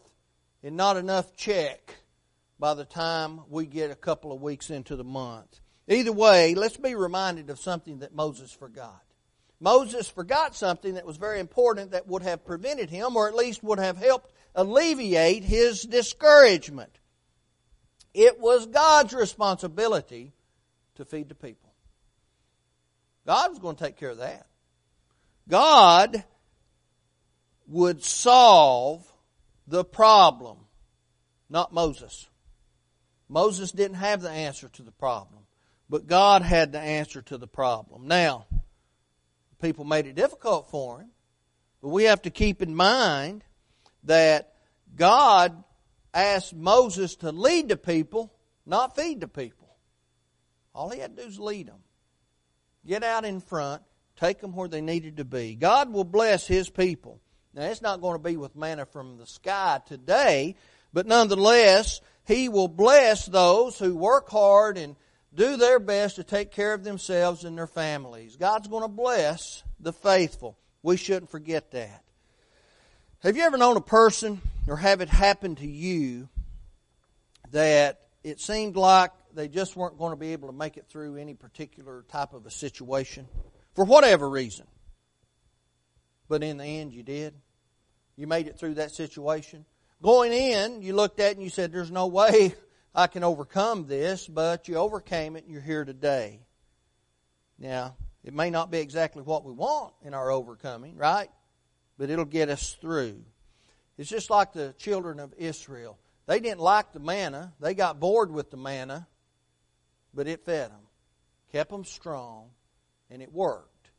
and 0.63 0.77
not 0.77 0.97
enough 0.97 1.35
check 1.35 1.93
by 2.57 2.73
the 2.73 2.85
time 2.85 3.41
we 3.49 3.67
get 3.67 3.91
a 3.91 3.95
couple 3.95 4.31
of 4.31 4.41
weeks 4.41 4.71
into 4.71 4.95
the 4.95 5.03
month. 5.03 5.59
Either 5.87 6.11
way, 6.11 6.55
let's 6.55 6.77
be 6.77 6.95
reminded 6.95 7.51
of 7.51 7.59
something 7.59 7.99
that 7.99 8.15
Moses 8.15 8.51
forgot. 8.51 9.03
Moses 9.59 10.07
forgot 10.07 10.55
something 10.55 10.95
that 10.95 11.05
was 11.05 11.17
very 11.17 11.39
important 11.39 11.91
that 11.91 12.07
would 12.07 12.21
have 12.21 12.45
prevented 12.45 12.89
him, 12.89 13.15
or 13.15 13.27
at 13.27 13.35
least 13.35 13.63
would 13.63 13.79
have 13.79 13.97
helped 13.97 14.31
alleviate 14.53 15.43
his 15.43 15.81
discouragement. 15.81 16.91
It 18.13 18.39
was 18.39 18.67
God's 18.67 19.13
responsibility 19.13 20.33
to 20.95 21.05
feed 21.05 21.29
the 21.29 21.35
people. 21.35 21.73
God 23.25 23.49
was 23.49 23.59
going 23.59 23.75
to 23.75 23.83
take 23.83 23.97
care 23.97 24.11
of 24.11 24.17
that. 24.19 24.47
God 25.49 26.23
would 27.67 28.03
solve 28.03 29.05
the 29.67 29.83
problem, 29.83 30.57
not 31.49 31.73
Moses. 31.73 32.27
Moses 33.29 33.71
didn't 33.71 33.97
have 33.97 34.21
the 34.21 34.29
answer 34.29 34.69
to 34.69 34.83
the 34.83 34.91
problem, 34.91 35.41
but 35.89 36.07
God 36.07 36.41
had 36.41 36.71
the 36.71 36.79
answer 36.79 37.21
to 37.23 37.37
the 37.37 37.47
problem. 37.47 38.07
Now, 38.07 38.45
people 39.59 39.85
made 39.85 40.05
it 40.05 40.15
difficult 40.15 40.69
for 40.69 40.99
him, 40.99 41.09
but 41.81 41.89
we 41.89 42.05
have 42.05 42.21
to 42.23 42.29
keep 42.29 42.61
in 42.61 42.75
mind 42.75 43.43
that 44.03 44.53
God 44.95 45.63
asked 46.13 46.55
Moses 46.55 47.15
to 47.17 47.31
lead 47.31 47.69
the 47.69 47.77
people, 47.77 48.33
not 48.65 48.95
feed 48.95 49.21
the 49.21 49.27
people. 49.27 49.67
All 50.73 50.89
he 50.89 50.99
had 50.99 51.15
to 51.15 51.23
do 51.23 51.27
is 51.27 51.39
lead 51.39 51.67
them. 51.67 51.79
Get 52.85 53.03
out 53.03 53.25
in 53.25 53.41
front, 53.41 53.81
take 54.15 54.39
them 54.39 54.55
where 54.55 54.67
they 54.67 54.81
needed 54.81 55.17
to 55.17 55.25
be. 55.25 55.55
God 55.55 55.91
will 55.91 56.03
bless 56.03 56.47
his 56.47 56.69
people. 56.69 57.19
Now, 57.57 57.63
it's 57.63 57.81
not 57.81 58.01
going 58.01 58.13
to 58.13 58.23
be 58.23 58.37
with 58.37 58.55
manna 58.55 58.85
from 58.85 59.17
the 59.17 59.25
sky 59.25 59.81
today, 59.87 60.55
but 60.93 61.07
nonetheless, 61.07 62.01
He 62.27 62.49
will 62.49 62.67
bless 62.67 63.25
those 63.25 63.79
who 63.79 63.95
work 63.95 64.29
hard 64.29 64.77
and 64.77 64.95
do 65.37 65.55
their 65.55 65.79
best 65.79 66.15
to 66.15 66.23
take 66.23 66.51
care 66.51 66.73
of 66.73 66.83
themselves 66.83 67.45
and 67.45 67.55
their 67.55 67.67
families. 67.67 68.35
God's 68.35 68.67
going 68.67 68.81
to 68.81 68.89
bless 68.89 69.63
the 69.79 69.93
faithful. 69.93 70.57
We 70.81 70.97
shouldn't 70.97 71.29
forget 71.29 71.71
that. 71.71 72.03
Have 73.19 73.37
you 73.37 73.43
ever 73.43 73.57
known 73.57 73.77
a 73.77 73.81
person 73.81 74.41
or 74.67 74.77
have 74.77 74.99
it 74.99 75.09
happen 75.09 75.55
to 75.55 75.67
you 75.67 76.27
that 77.51 78.01
it 78.23 78.41
seemed 78.41 78.75
like 78.75 79.11
they 79.33 79.47
just 79.47 79.75
weren't 79.75 79.99
going 79.99 80.11
to 80.11 80.17
be 80.17 80.33
able 80.33 80.49
to 80.49 80.55
make 80.55 80.75
it 80.75 80.87
through 80.89 81.17
any 81.17 81.35
particular 81.35 82.03
type 82.09 82.33
of 82.33 82.47
a 82.47 82.51
situation 82.51 83.27
for 83.75 83.85
whatever 83.85 84.27
reason? 84.27 84.65
But 86.27 86.41
in 86.41 86.57
the 86.57 86.65
end, 86.65 86.93
you 86.93 87.03
did. 87.03 87.35
You 88.15 88.25
made 88.25 88.47
it 88.47 88.57
through 88.57 88.75
that 88.75 88.91
situation. 88.91 89.65
Going 90.01 90.33
in, 90.33 90.81
you 90.81 90.95
looked 90.95 91.19
at 91.19 91.31
it 91.31 91.37
and 91.37 91.43
you 91.43 91.49
said, 91.49 91.71
There's 91.71 91.91
no 91.91 92.07
way 92.07 92.55
I 92.97 93.05
can 93.05 93.23
overcome 93.23 93.85
this, 93.85 94.27
but 94.27 94.67
you 94.67 94.77
overcame 94.77 95.35
it 95.35 95.43
and 95.43 95.53
you're 95.53 95.61
here 95.61 95.85
today. 95.85 96.39
Now, 97.59 97.95
it 98.23 98.33
may 98.33 98.49
not 98.49 98.71
be 98.71 98.79
exactly 98.79 99.21
what 99.21 99.45
we 99.45 99.51
want 99.51 99.93
in 100.01 100.15
our 100.15 100.31
overcoming, 100.31 100.97
right? 100.97 101.29
But 101.99 102.09
it'll 102.09 102.25
get 102.25 102.49
us 102.49 102.75
through. 102.81 103.23
It's 103.99 104.09
just 104.09 104.31
like 104.31 104.51
the 104.51 104.73
children 104.79 105.19
of 105.19 105.31
Israel. 105.37 105.99
They 106.25 106.39
didn't 106.39 106.59
like 106.59 106.91
the 106.91 106.99
manna, 106.99 107.53
they 107.59 107.75
got 107.75 107.99
bored 107.99 108.31
with 108.31 108.49
the 108.49 108.57
manna, 108.57 109.07
but 110.11 110.27
it 110.27 110.43
fed 110.43 110.71
them, 110.71 110.87
kept 111.51 111.69
them 111.69 111.85
strong, 111.85 112.49
and 113.11 113.21
it 113.21 113.31
worked. 113.31 113.91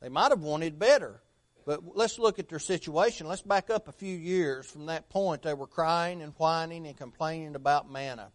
They 0.00 0.08
might 0.08 0.32
have 0.32 0.42
wanted 0.42 0.80
better, 0.80 1.22
but 1.64 1.80
let's 1.96 2.18
look 2.18 2.38
at 2.38 2.48
their 2.48 2.58
situation. 2.58 3.26
Let's 3.26 3.42
back 3.42 3.70
up 3.70 3.88
a 3.88 3.92
few 3.92 4.16
years 4.16 4.66
from 4.66 4.86
that 4.86 5.08
point. 5.08 5.42
They 5.42 5.54
were 5.54 5.66
crying 5.66 6.22
and 6.22 6.32
whining 6.36 6.86
and 6.86 6.96
complaining 6.96 7.54
about 7.54 7.90
manna. 7.90 8.30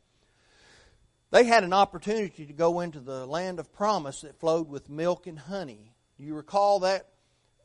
They 1.30 1.44
had 1.44 1.64
an 1.64 1.74
opportunity 1.74 2.46
to 2.46 2.54
go 2.54 2.80
into 2.80 3.00
the 3.00 3.26
land 3.26 3.60
of 3.60 3.74
promise 3.74 4.22
that 4.22 4.40
flowed 4.40 4.70
with 4.70 4.90
milk 4.90 5.28
and 5.28 5.38
honey. 5.38 5.94
You 6.18 6.36
recall 6.36 6.80
that 6.80 7.10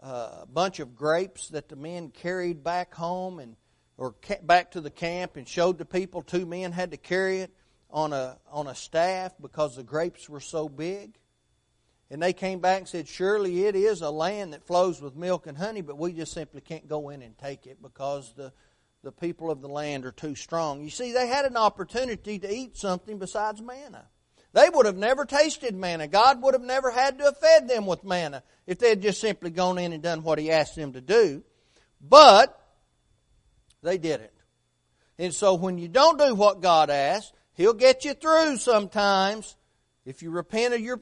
uh, 0.02 0.46
bunch 0.46 0.80
of 0.80 0.96
grapes 0.96 1.48
that 1.50 1.68
the 1.68 1.76
men 1.76 2.10
carried 2.10 2.64
back 2.64 2.92
home 2.92 3.38
and 3.38 3.56
or 3.96 4.16
back 4.42 4.72
to 4.72 4.80
the 4.80 4.90
camp 4.90 5.36
and 5.36 5.46
showed 5.46 5.78
the 5.78 5.84
people? 5.84 6.22
Two 6.22 6.44
men 6.44 6.72
had 6.72 6.90
to 6.90 6.96
carry 6.96 7.40
it 7.40 7.54
on 7.88 8.12
a 8.12 8.38
on 8.50 8.66
a 8.66 8.74
staff 8.74 9.32
because 9.40 9.76
the 9.76 9.84
grapes 9.84 10.28
were 10.28 10.40
so 10.40 10.68
big. 10.68 11.18
And 12.12 12.20
they 12.22 12.34
came 12.34 12.58
back 12.58 12.80
and 12.80 12.88
said, 12.88 13.08
Surely 13.08 13.64
it 13.64 13.74
is 13.74 14.02
a 14.02 14.10
land 14.10 14.52
that 14.52 14.66
flows 14.66 15.00
with 15.00 15.16
milk 15.16 15.46
and 15.46 15.56
honey, 15.56 15.80
but 15.80 15.96
we 15.96 16.12
just 16.12 16.32
simply 16.32 16.60
can't 16.60 16.86
go 16.86 17.08
in 17.08 17.22
and 17.22 17.36
take 17.38 17.66
it 17.66 17.80
because 17.80 18.34
the, 18.36 18.52
the 19.02 19.10
people 19.10 19.50
of 19.50 19.62
the 19.62 19.68
land 19.68 20.04
are 20.04 20.12
too 20.12 20.34
strong. 20.34 20.82
You 20.82 20.90
see, 20.90 21.12
they 21.12 21.26
had 21.26 21.46
an 21.46 21.56
opportunity 21.56 22.38
to 22.38 22.54
eat 22.54 22.76
something 22.76 23.18
besides 23.18 23.62
manna. 23.62 24.04
They 24.52 24.68
would 24.68 24.84
have 24.84 24.98
never 24.98 25.24
tasted 25.24 25.74
manna. 25.74 26.06
God 26.06 26.42
would 26.42 26.52
have 26.52 26.62
never 26.62 26.90
had 26.90 27.16
to 27.16 27.24
have 27.24 27.38
fed 27.38 27.66
them 27.66 27.86
with 27.86 28.04
manna 28.04 28.42
if 28.66 28.78
they 28.78 28.90
had 28.90 29.00
just 29.00 29.18
simply 29.18 29.48
gone 29.48 29.78
in 29.78 29.94
and 29.94 30.02
done 30.02 30.22
what 30.22 30.38
He 30.38 30.50
asked 30.50 30.76
them 30.76 30.92
to 30.92 31.00
do. 31.00 31.42
But 31.98 32.54
they 33.82 33.96
didn't. 33.96 34.34
And 35.18 35.32
so 35.32 35.54
when 35.54 35.78
you 35.78 35.88
don't 35.88 36.18
do 36.18 36.34
what 36.34 36.60
God 36.60 36.90
asks, 36.90 37.32
He'll 37.54 37.72
get 37.72 38.04
you 38.04 38.12
through 38.12 38.58
sometimes. 38.58 39.56
If 40.04 40.22
you 40.22 40.30
repent 40.30 40.74
of 40.74 40.80
your 40.80 41.00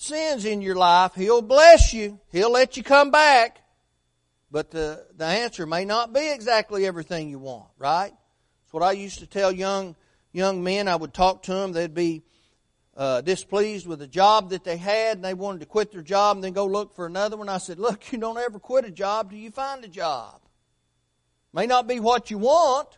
sins 0.00 0.44
in 0.44 0.62
your 0.62 0.76
life, 0.76 1.14
He'll 1.14 1.42
bless 1.42 1.92
you. 1.92 2.18
He'll 2.32 2.52
let 2.52 2.76
you 2.76 2.82
come 2.82 3.10
back. 3.10 3.62
But 4.50 4.70
the, 4.70 5.06
the 5.16 5.26
answer 5.26 5.66
may 5.66 5.84
not 5.84 6.12
be 6.12 6.30
exactly 6.32 6.86
everything 6.86 7.30
you 7.30 7.38
want, 7.38 7.68
right? 7.78 8.10
That's 8.10 8.72
what 8.72 8.82
I 8.82 8.92
used 8.92 9.20
to 9.20 9.26
tell 9.26 9.52
young, 9.52 9.94
young 10.32 10.64
men. 10.64 10.88
I 10.88 10.96
would 10.96 11.14
talk 11.14 11.44
to 11.44 11.54
them. 11.54 11.72
They'd 11.72 11.94
be 11.94 12.22
uh, 12.96 13.20
displeased 13.20 13.86
with 13.86 14.00
the 14.00 14.08
job 14.08 14.50
that 14.50 14.64
they 14.64 14.76
had 14.76 15.18
and 15.18 15.24
they 15.24 15.34
wanted 15.34 15.60
to 15.60 15.66
quit 15.66 15.92
their 15.92 16.02
job 16.02 16.36
and 16.36 16.42
then 16.42 16.52
go 16.52 16.66
look 16.66 16.94
for 16.94 17.06
another 17.06 17.36
one. 17.36 17.48
I 17.48 17.58
said, 17.58 17.78
look, 17.78 18.10
you 18.12 18.18
don't 18.18 18.38
ever 18.38 18.58
quit 18.58 18.84
a 18.84 18.90
job 18.90 19.30
till 19.30 19.38
you 19.38 19.50
find 19.50 19.84
a 19.84 19.88
job. 19.88 20.40
May 21.52 21.66
not 21.66 21.86
be 21.86 22.00
what 22.00 22.30
you 22.30 22.38
want, 22.38 22.88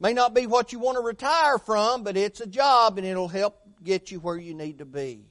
may 0.00 0.12
not 0.12 0.34
be 0.34 0.46
what 0.46 0.72
you 0.72 0.78
want 0.78 0.96
to 0.96 1.02
retire 1.02 1.58
from, 1.58 2.02
but 2.02 2.16
it's 2.16 2.40
a 2.40 2.46
job 2.46 2.98
and 2.98 3.06
it'll 3.06 3.28
help 3.28 3.60
get 3.82 4.10
you 4.10 4.18
where 4.18 4.36
you 4.36 4.54
need 4.54 4.78
to 4.78 4.84
be. 4.84 5.24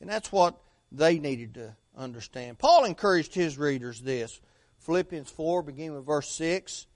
And 0.00 0.08
that's 0.08 0.30
what 0.30 0.60
they 0.92 1.18
needed 1.18 1.54
to 1.54 1.76
understand. 1.96 2.58
Paul 2.58 2.84
encouraged 2.84 3.34
his 3.34 3.58
readers 3.58 4.00
this. 4.00 4.40
Philippians 4.78 5.30
4, 5.30 5.62
beginning 5.62 5.94
with 5.94 6.06
verse 6.06 6.30
6. 6.30 6.86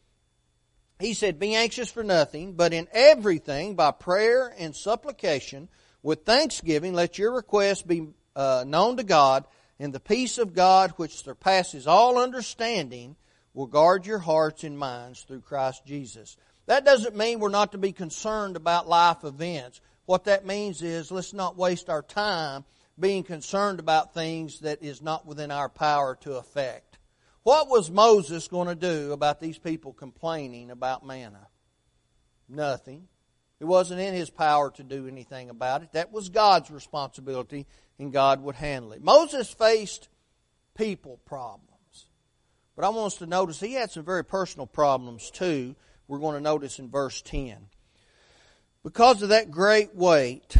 He 1.00 1.14
said, 1.14 1.38
Be 1.38 1.54
anxious 1.54 1.90
for 1.90 2.04
nothing, 2.04 2.54
but 2.54 2.72
in 2.72 2.86
everything, 2.92 3.74
by 3.74 3.90
prayer 3.90 4.54
and 4.56 4.74
supplication, 4.74 5.68
with 6.02 6.24
thanksgiving, 6.24 6.94
let 6.94 7.18
your 7.18 7.34
requests 7.34 7.82
be 7.82 8.08
uh, 8.36 8.64
known 8.66 8.96
to 8.96 9.02
God, 9.02 9.44
and 9.78 9.92
the 9.92 10.00
peace 10.00 10.38
of 10.38 10.54
God, 10.54 10.92
which 10.96 11.22
surpasses 11.22 11.86
all 11.86 12.18
understanding, 12.18 13.16
will 13.52 13.66
guard 13.66 14.06
your 14.06 14.20
hearts 14.20 14.64
and 14.64 14.78
minds 14.78 15.22
through 15.22 15.40
Christ 15.40 15.84
Jesus. 15.84 16.36
That 16.66 16.84
doesn't 16.84 17.16
mean 17.16 17.40
we're 17.40 17.48
not 17.48 17.72
to 17.72 17.78
be 17.78 17.92
concerned 17.92 18.56
about 18.56 18.88
life 18.88 19.24
events. 19.24 19.80
What 20.06 20.24
that 20.24 20.46
means 20.46 20.82
is 20.82 21.10
let's 21.10 21.32
not 21.32 21.56
waste 21.56 21.90
our 21.90 22.02
time 22.02 22.64
being 23.02 23.24
concerned 23.24 23.80
about 23.80 24.14
things 24.14 24.60
that 24.60 24.82
is 24.82 25.02
not 25.02 25.26
within 25.26 25.50
our 25.50 25.68
power 25.68 26.16
to 26.22 26.36
affect. 26.36 26.98
What 27.42 27.68
was 27.68 27.90
Moses 27.90 28.46
going 28.46 28.68
to 28.68 28.76
do 28.76 29.10
about 29.12 29.40
these 29.40 29.58
people 29.58 29.92
complaining 29.92 30.70
about 30.70 31.04
manna? 31.04 31.48
Nothing. 32.48 33.08
It 33.58 33.64
wasn't 33.64 34.00
in 34.00 34.14
his 34.14 34.30
power 34.30 34.70
to 34.72 34.84
do 34.84 35.08
anything 35.08 35.50
about 35.50 35.82
it. 35.82 35.92
That 35.92 36.12
was 36.12 36.28
God's 36.28 36.70
responsibility, 36.70 37.66
and 37.98 38.12
God 38.12 38.40
would 38.40 38.54
handle 38.54 38.92
it. 38.92 39.02
Moses 39.02 39.50
faced 39.52 40.08
people 40.76 41.18
problems. 41.26 42.06
But 42.76 42.84
I 42.84 42.90
want 42.90 43.14
us 43.14 43.18
to 43.18 43.26
notice 43.26 43.58
he 43.58 43.74
had 43.74 43.90
some 43.90 44.04
very 44.04 44.24
personal 44.24 44.66
problems 44.66 45.30
too. 45.30 45.74
We're 46.06 46.18
going 46.18 46.36
to 46.36 46.40
notice 46.40 46.78
in 46.78 46.88
verse 46.88 47.20
10. 47.22 47.56
Because 48.84 49.22
of 49.22 49.30
that 49.30 49.50
great 49.50 49.94
weight, 49.94 50.56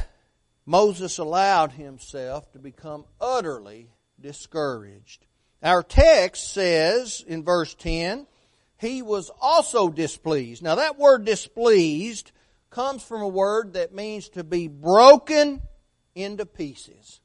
Moses 0.65 1.19
allowed 1.19 1.73
himself 1.73 2.51
to 2.53 2.59
become 2.59 3.05
utterly 3.21 3.91
discouraged. 4.21 5.27
Our 5.63 5.83
text 5.83 6.53
says 6.53 7.25
in 7.27 7.45
verse 7.45 7.75
10, 7.75 8.27
he 8.79 9.03
was 9.03 9.31
also 9.41 9.89
displeased. 9.89 10.63
Now 10.63 10.77
that 10.77 10.99
word 10.99 11.25
displeased 11.25 12.33
comes 12.71 13.03
from 13.03 13.23
a 13.23 13.29
word 13.29 13.75
that 13.75 13.95
means 13.95 14.29
to 14.31 14.45
be 14.45 14.67
broken 14.67 15.63
into 16.15 16.47
pieces. 16.47 17.21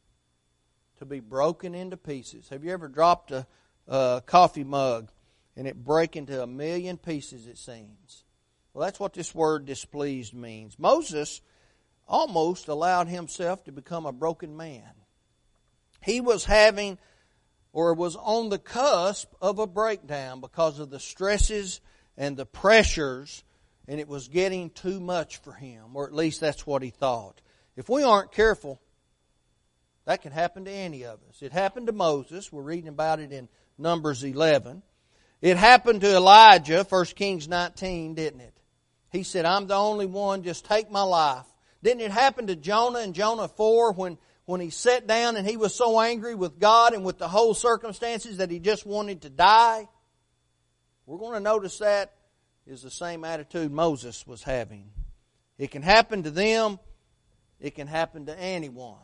To 0.99 1.05
be 1.05 1.19
broken 1.19 1.75
into 1.75 1.97
pieces. 1.97 2.49
Have 2.49 2.63
you 2.63 2.71
ever 2.71 2.87
dropped 2.87 3.31
a, 3.31 3.47
a 3.87 4.21
coffee 4.25 4.63
mug 4.63 5.11
and 5.55 5.67
it 5.67 5.83
break 5.83 6.15
into 6.15 6.41
a 6.41 6.47
million 6.47 6.97
pieces, 6.97 7.47
it 7.47 7.57
seems? 7.57 8.23
Well, 8.73 8.85
that's 8.85 8.99
what 8.99 9.13
this 9.13 9.33
word 9.33 9.65
displeased 9.65 10.33
means. 10.33 10.77
Moses 10.77 11.41
almost 12.07 12.67
allowed 12.67 13.07
himself 13.07 13.63
to 13.65 13.71
become 13.71 14.05
a 14.05 14.11
broken 14.11 14.55
man. 14.55 14.91
He 16.01 16.21
was 16.21 16.45
having 16.45 16.97
or 17.73 17.93
was 17.93 18.15
on 18.15 18.49
the 18.49 18.57
cusp 18.57 19.31
of 19.41 19.59
a 19.59 19.67
breakdown 19.67 20.41
because 20.41 20.79
of 20.79 20.89
the 20.89 20.99
stresses 20.99 21.81
and 22.17 22.35
the 22.35 22.45
pressures, 22.45 23.43
and 23.87 23.99
it 23.99 24.07
was 24.07 24.27
getting 24.27 24.69
too 24.69 24.99
much 24.99 25.37
for 25.37 25.53
him, 25.53 25.95
or 25.95 26.07
at 26.07 26.13
least 26.13 26.41
that's 26.41 26.65
what 26.65 26.81
he 26.81 26.89
thought. 26.89 27.39
If 27.75 27.89
we 27.89 28.03
aren't 28.03 28.31
careful, 28.31 28.81
that 30.05 30.21
can 30.21 30.31
happen 30.31 30.65
to 30.65 30.71
any 30.71 31.03
of 31.03 31.19
us. 31.29 31.41
It 31.41 31.51
happened 31.51 31.87
to 31.87 31.93
Moses. 31.93 32.51
We're 32.51 32.63
reading 32.63 32.87
about 32.87 33.19
it 33.19 33.31
in 33.31 33.49
Numbers 33.77 34.23
11. 34.23 34.81
It 35.41 35.57
happened 35.57 36.01
to 36.01 36.15
Elijah, 36.15 36.83
1 36.83 37.05
Kings 37.07 37.47
19, 37.47 38.15
didn't 38.15 38.41
it? 38.41 38.57
He 39.11 39.23
said, 39.23 39.45
I'm 39.45 39.67
the 39.67 39.75
only 39.75 40.05
one, 40.05 40.43
just 40.43 40.65
take 40.65 40.89
my 40.89 41.03
life. 41.03 41.45
Didn't 41.83 42.01
it 42.01 42.11
happen 42.11 42.47
to 42.47 42.55
Jonah 42.55 42.99
in 42.99 43.13
Jonah 43.13 43.47
4 43.47 43.93
when, 43.93 44.17
when 44.45 44.61
he 44.61 44.69
sat 44.69 45.07
down 45.07 45.35
and 45.35 45.47
he 45.47 45.57
was 45.57 45.75
so 45.75 45.99
angry 45.99 46.35
with 46.35 46.59
God 46.59 46.93
and 46.93 47.05
with 47.05 47.17
the 47.17 47.27
whole 47.27 47.53
circumstances 47.53 48.37
that 48.37 48.51
he 48.51 48.59
just 48.59 48.85
wanted 48.85 49.21
to 49.21 49.29
die? 49.29 49.87
We're 51.05 51.19
going 51.19 51.33
to 51.33 51.39
notice 51.39 51.77
that 51.79 52.13
is 52.65 52.81
the 52.81 52.91
same 52.91 53.23
attitude 53.23 53.71
Moses 53.71 54.27
was 54.27 54.43
having. 54.43 54.91
It 55.57 55.71
can 55.71 55.81
happen 55.81 56.23
to 56.23 56.31
them, 56.31 56.79
it 57.59 57.75
can 57.75 57.87
happen 57.87 58.25
to 58.25 58.37
anyone 58.37 58.97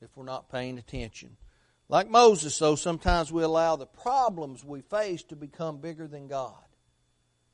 if 0.00 0.10
we're 0.14 0.24
not 0.24 0.50
paying 0.50 0.78
attention. 0.78 1.36
Like 1.88 2.08
Moses, 2.08 2.58
though, 2.58 2.74
sometimes 2.74 3.32
we 3.32 3.42
allow 3.42 3.76
the 3.76 3.86
problems 3.86 4.62
we 4.62 4.82
face 4.82 5.22
to 5.24 5.36
become 5.36 5.78
bigger 5.78 6.06
than 6.06 6.28
God. 6.28 6.54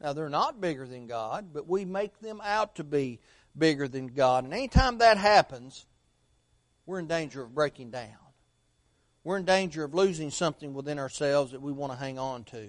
Now, 0.00 0.12
they're 0.12 0.28
not 0.28 0.60
bigger 0.60 0.86
than 0.86 1.06
God, 1.06 1.50
but 1.52 1.68
we 1.68 1.84
make 1.84 2.18
them 2.18 2.40
out 2.44 2.74
to 2.76 2.84
be 2.84 3.20
bigger 3.56 3.88
than 3.88 4.08
God. 4.08 4.44
And 4.44 4.52
anytime 4.52 4.98
that 4.98 5.16
happens, 5.16 5.86
we're 6.86 6.98
in 6.98 7.06
danger 7.06 7.42
of 7.42 7.54
breaking 7.54 7.90
down. 7.90 8.16
We're 9.22 9.38
in 9.38 9.44
danger 9.44 9.84
of 9.84 9.94
losing 9.94 10.30
something 10.30 10.74
within 10.74 10.98
ourselves 10.98 11.52
that 11.52 11.62
we 11.62 11.72
want 11.72 11.92
to 11.92 11.98
hang 11.98 12.18
on 12.18 12.44
to. 12.44 12.68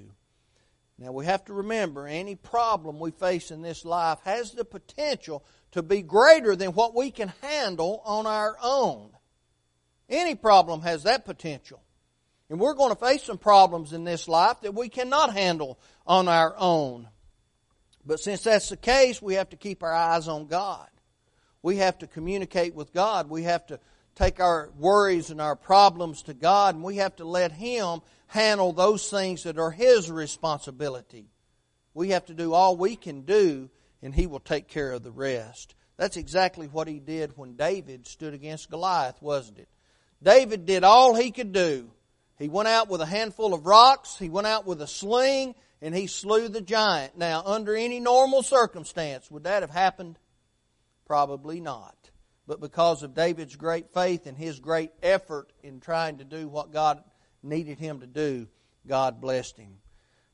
Now, 0.97 1.11
we 1.11 1.25
have 1.25 1.43
to 1.45 1.53
remember 1.53 2.07
any 2.07 2.35
problem 2.35 2.99
we 2.99 3.11
face 3.11 3.51
in 3.51 3.61
this 3.61 3.83
life 3.83 4.19
has 4.23 4.51
the 4.51 4.63
potential 4.63 5.43
to 5.71 5.83
be 5.83 6.01
greater 6.01 6.55
than 6.55 6.71
what 6.71 6.95
we 6.95 7.11
can 7.11 7.33
handle 7.41 8.01
on 8.05 8.25
our 8.25 8.55
own. 8.63 9.09
Any 10.07 10.35
problem 10.35 10.81
has 10.81 11.03
that 11.03 11.25
potential. 11.25 11.81
And 12.49 12.59
we're 12.59 12.75
going 12.75 12.95
to 12.95 12.99
face 12.99 13.23
some 13.23 13.37
problems 13.37 13.91
in 13.91 14.05
this 14.05 14.27
life 14.29 14.61
that 14.61 14.73
we 14.73 14.87
cannot 14.87 15.33
handle 15.33 15.79
on 16.07 16.29
our 16.29 16.55
own. 16.57 17.09
But 18.05 18.19
since 18.19 18.43
that's 18.43 18.69
the 18.69 18.77
case, 18.77 19.21
we 19.21 19.35
have 19.35 19.49
to 19.49 19.57
keep 19.57 19.83
our 19.83 19.93
eyes 19.93 20.27
on 20.27 20.47
God. 20.47 20.87
We 21.61 21.77
have 21.77 21.97
to 21.99 22.07
communicate 22.07 22.75
with 22.75 22.93
God. 22.93 23.29
We 23.29 23.43
have 23.43 23.65
to 23.67 23.79
take 24.13 24.39
our 24.39 24.71
worries 24.77 25.31
and 25.31 25.41
our 25.41 25.55
problems 25.55 26.23
to 26.23 26.33
God, 26.33 26.75
and 26.75 26.83
we 26.83 26.97
have 26.97 27.15
to 27.17 27.25
let 27.25 27.51
Him 27.51 28.01
handle 28.27 28.71
those 28.71 29.09
things 29.09 29.43
that 29.43 29.57
are 29.57 29.71
His 29.71 30.11
responsibility. 30.11 31.29
We 31.93 32.09
have 32.09 32.25
to 32.25 32.33
do 32.33 32.53
all 32.53 32.77
we 32.77 32.95
can 32.95 33.21
do, 33.21 33.69
and 34.01 34.13
He 34.13 34.27
will 34.27 34.39
take 34.39 34.67
care 34.67 34.91
of 34.91 35.03
the 35.03 35.11
rest. 35.11 35.75
That's 35.97 36.17
exactly 36.17 36.67
what 36.67 36.87
He 36.87 36.99
did 36.99 37.37
when 37.37 37.55
David 37.55 38.07
stood 38.07 38.33
against 38.33 38.69
Goliath, 38.69 39.21
wasn't 39.21 39.59
it? 39.59 39.69
David 40.21 40.65
did 40.65 40.83
all 40.83 41.13
he 41.13 41.31
could 41.31 41.51
do. 41.51 41.91
He 42.37 42.49
went 42.49 42.67
out 42.67 42.89
with 42.89 43.01
a 43.01 43.05
handful 43.05 43.53
of 43.53 43.65
rocks, 43.65 44.17
he 44.17 44.29
went 44.29 44.47
out 44.47 44.65
with 44.65 44.81
a 44.81 44.87
sling, 44.87 45.55
and 45.81 45.93
he 45.93 46.07
slew 46.07 46.47
the 46.47 46.61
giant. 46.61 47.17
Now, 47.17 47.43
under 47.45 47.75
any 47.75 47.99
normal 47.99 48.43
circumstance, 48.43 49.29
would 49.29 49.43
that 49.43 49.63
have 49.63 49.71
happened? 49.71 50.17
Probably 51.05 51.59
not. 51.59 51.95
But 52.47 52.61
because 52.61 53.03
of 53.03 53.13
David's 53.13 53.55
great 53.55 53.93
faith 53.93 54.27
and 54.27 54.37
his 54.37 54.59
great 54.59 54.91
effort 55.01 55.51
in 55.63 55.79
trying 55.79 56.19
to 56.19 56.23
do 56.23 56.47
what 56.47 56.71
God 56.71 57.03
needed 57.41 57.79
him 57.79 58.01
to 58.01 58.07
do, 58.07 58.47
God 58.87 59.19
blessed 59.19 59.57
him. 59.57 59.77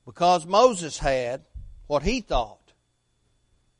Because 0.05 0.45
Moses 0.45 0.97
had 0.97 1.45
what 1.87 2.03
he 2.03 2.21
thought, 2.21 2.73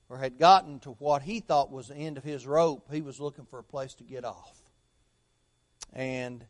or 0.09 0.17
had 0.17 0.37
gotten 0.37 0.79
to 0.79 0.91
what 0.91 1.21
he 1.21 1.39
thought 1.39 1.71
was 1.71 1.87
the 1.87 1.95
end 1.95 2.17
of 2.17 2.23
his 2.23 2.45
rope, 2.45 2.89
he 2.91 3.01
was 3.01 3.19
looking 3.19 3.45
for 3.45 3.59
a 3.59 3.63
place 3.63 3.93
to 3.95 4.03
get 4.03 4.25
off. 4.25 4.61
And 5.93 6.45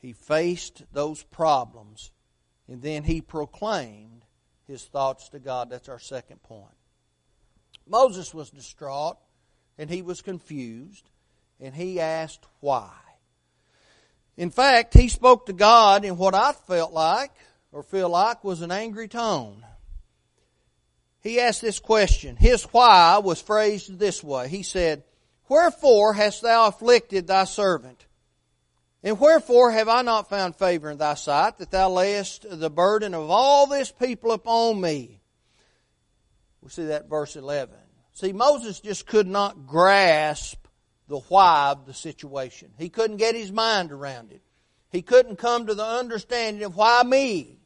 he 0.00 0.12
faced 0.12 0.82
those 0.92 1.22
problems, 1.22 2.10
and 2.68 2.82
then 2.82 3.04
he 3.04 3.20
proclaimed 3.20 4.23
his 4.66 4.84
thoughts 4.84 5.28
to 5.30 5.38
God. 5.38 5.70
That's 5.70 5.88
our 5.88 5.98
second 5.98 6.42
point. 6.42 6.74
Moses 7.86 8.32
was 8.32 8.50
distraught 8.50 9.18
and 9.78 9.90
he 9.90 10.02
was 10.02 10.22
confused 10.22 11.10
and 11.60 11.74
he 11.74 12.00
asked 12.00 12.44
why. 12.60 12.92
In 14.36 14.50
fact, 14.50 14.94
he 14.94 15.08
spoke 15.08 15.46
to 15.46 15.52
God 15.52 16.04
in 16.04 16.16
what 16.16 16.34
I 16.34 16.52
felt 16.52 16.92
like 16.92 17.32
or 17.72 17.82
feel 17.82 18.08
like 18.08 18.42
was 18.42 18.62
an 18.62 18.72
angry 18.72 19.08
tone. 19.08 19.64
He 21.22 21.40
asked 21.40 21.62
this 21.62 21.78
question. 21.78 22.36
His 22.36 22.64
why 22.64 23.18
was 23.18 23.40
phrased 23.40 23.98
this 23.98 24.22
way. 24.22 24.48
He 24.48 24.62
said, 24.62 25.04
Wherefore 25.48 26.14
hast 26.14 26.42
thou 26.42 26.66
afflicted 26.68 27.26
thy 27.26 27.44
servant? 27.44 28.04
And 29.04 29.20
wherefore 29.20 29.70
have 29.70 29.86
I 29.86 30.00
not 30.00 30.30
found 30.30 30.56
favor 30.56 30.90
in 30.90 30.96
thy 30.96 31.12
sight 31.12 31.58
that 31.58 31.70
thou 31.70 31.90
layest 31.90 32.46
the 32.48 32.70
burden 32.70 33.12
of 33.12 33.28
all 33.28 33.66
this 33.66 33.92
people 33.92 34.32
upon 34.32 34.80
me? 34.80 35.20
We 36.62 36.70
see 36.70 36.86
that 36.86 37.10
verse 37.10 37.36
11. 37.36 37.76
See, 38.14 38.32
Moses 38.32 38.80
just 38.80 39.06
could 39.06 39.26
not 39.26 39.66
grasp 39.66 40.66
the 41.06 41.18
why 41.18 41.72
of 41.72 41.84
the 41.84 41.92
situation. 41.92 42.70
He 42.78 42.88
couldn't 42.88 43.18
get 43.18 43.34
his 43.34 43.52
mind 43.52 43.92
around 43.92 44.32
it. 44.32 44.40
He 44.90 45.02
couldn't 45.02 45.36
come 45.36 45.66
to 45.66 45.74
the 45.74 45.84
understanding 45.84 46.62
of 46.62 46.74
why 46.74 47.02
me. 47.02 47.58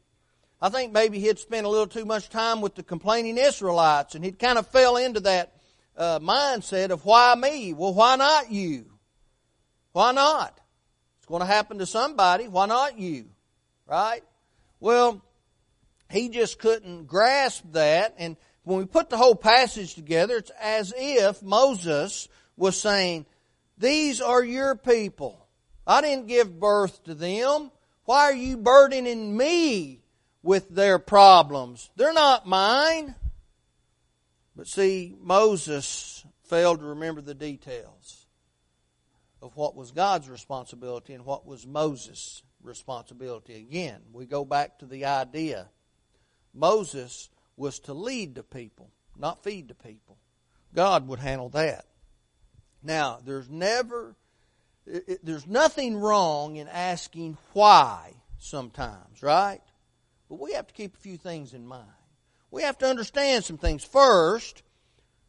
I 0.61 0.67
think 0.67 0.91
maybe 0.91 1.19
he'd 1.21 1.39
spent 1.39 1.65
a 1.65 1.69
little 1.69 1.87
too 1.87 2.03
much 2.03 2.27
time 2.27 2.59
with 2.59 2.75
the 2.75 2.83
complaining 2.83 3.37
Israelites 3.37 4.13
and 4.13 4.25
he'd 4.25 4.39
kind 4.39 4.57
of 4.57 4.67
fell 4.67 4.97
into 4.97 5.21
that 5.21 5.53
uh, 5.95 6.19
mindset 6.19 6.89
of 6.89 7.05
why 7.05 7.33
me? 7.35 7.71
Well, 7.71 7.93
why 7.93 8.17
not 8.17 8.51
you? 8.51 8.87
Why 9.93 10.11
not? 10.11 10.59
Going 11.29 11.41
to 11.41 11.45
happen 11.45 11.77
to 11.77 11.85
somebody. 11.85 12.47
Why 12.47 12.65
not 12.65 12.97
you? 12.97 13.25
Right? 13.87 14.23
Well, 14.79 15.23
he 16.09 16.29
just 16.29 16.59
couldn't 16.59 17.05
grasp 17.05 17.63
that. 17.71 18.15
And 18.17 18.35
when 18.63 18.79
we 18.79 18.85
put 18.85 19.09
the 19.09 19.17
whole 19.17 19.35
passage 19.35 19.93
together, 19.93 20.37
it's 20.37 20.51
as 20.61 20.93
if 20.97 21.41
Moses 21.41 22.27
was 22.57 22.79
saying, 22.79 23.27
These 23.77 24.21
are 24.21 24.43
your 24.43 24.75
people. 24.75 25.47
I 25.85 26.01
didn't 26.01 26.27
give 26.27 26.59
birth 26.59 27.03
to 27.05 27.13
them. 27.13 27.71
Why 28.05 28.23
are 28.23 28.35
you 28.35 28.57
burdening 28.57 29.37
me 29.37 30.01
with 30.41 30.69
their 30.69 30.97
problems? 30.97 31.91
They're 31.95 32.13
not 32.13 32.47
mine. 32.47 33.13
But 34.55 34.67
see, 34.67 35.15
Moses 35.21 36.25
failed 36.43 36.79
to 36.79 36.85
remember 36.87 37.21
the 37.21 37.35
details 37.35 38.18
of 39.41 39.55
what 39.55 39.75
was 39.75 39.91
God's 39.91 40.29
responsibility 40.29 41.13
and 41.13 41.25
what 41.25 41.45
was 41.45 41.65
Moses' 41.65 42.43
responsibility. 42.61 43.55
Again, 43.55 44.01
we 44.11 44.25
go 44.25 44.43
back 44.43 44.79
to 44.79 44.85
the 44.85 45.05
idea 45.05 45.67
Moses 46.53 47.29
was 47.57 47.79
to 47.79 47.93
lead 47.93 48.35
the 48.35 48.43
people, 48.43 48.89
not 49.17 49.43
feed 49.43 49.67
the 49.67 49.75
people. 49.75 50.17
God 50.73 51.07
would 51.07 51.19
handle 51.19 51.49
that. 51.49 51.85
Now, 52.81 53.19
there's 53.25 53.49
never, 53.49 54.15
it, 54.85 55.23
there's 55.23 55.47
nothing 55.47 55.97
wrong 55.97 56.55
in 56.55 56.67
asking 56.67 57.37
why 57.53 58.13
sometimes, 58.37 59.21
right? 59.21 59.61
But 60.29 60.39
we 60.39 60.53
have 60.53 60.67
to 60.67 60.73
keep 60.73 60.95
a 60.95 60.99
few 60.99 61.17
things 61.17 61.53
in 61.53 61.67
mind. 61.67 61.85
We 62.51 62.63
have 62.63 62.77
to 62.79 62.87
understand 62.87 63.43
some 63.43 63.57
things. 63.57 63.83
First, 63.83 64.63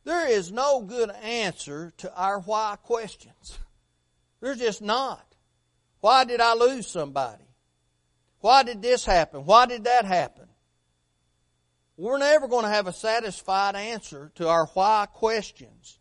there 0.05 0.29
is 0.29 0.53
no 0.53 0.81
good 0.81 1.11
answer 1.11 1.93
to 1.99 2.15
our 2.15 2.41
why 2.41 2.77
questions. 2.83 3.59
There's 4.41 4.59
just 4.59 4.83
not. 4.83 5.27
Why 6.01 6.25
did 6.25 6.41
I 6.41 6.55
lose 6.55 6.87
somebody? 6.87 7.45
Why 8.41 8.63
did 8.63 8.81
this 8.81 9.05
happen? 9.05 9.45
Why 9.45 9.67
did 9.67 9.85
that 9.85 10.05
happen? 10.05 10.47
We're 11.97 12.19
never 12.19 12.49
going 12.49 12.65
to 12.65 12.71
have 12.71 12.87
a 12.87 12.93
satisfied 12.93 13.77
answer 13.77 14.33
to 14.37 14.49
our 14.49 14.67
why 14.73 15.07
questions. 15.13 15.99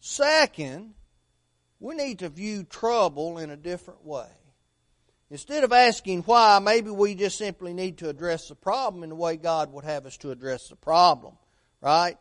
Second, 0.00 0.92
we 1.80 1.94
need 1.94 2.18
to 2.18 2.28
view 2.28 2.64
trouble 2.64 3.38
in 3.38 3.48
a 3.48 3.56
different 3.56 4.04
way. 4.04 4.28
Instead 5.30 5.64
of 5.64 5.72
asking 5.72 6.22
why, 6.24 6.58
maybe 6.62 6.90
we 6.90 7.14
just 7.14 7.38
simply 7.38 7.72
need 7.72 7.98
to 7.98 8.10
address 8.10 8.48
the 8.48 8.54
problem 8.54 9.02
in 9.02 9.08
the 9.08 9.16
way 9.16 9.36
God 9.36 9.72
would 9.72 9.84
have 9.84 10.04
us 10.04 10.18
to 10.18 10.30
address 10.30 10.68
the 10.68 10.76
problem, 10.76 11.38
right? 11.80 12.18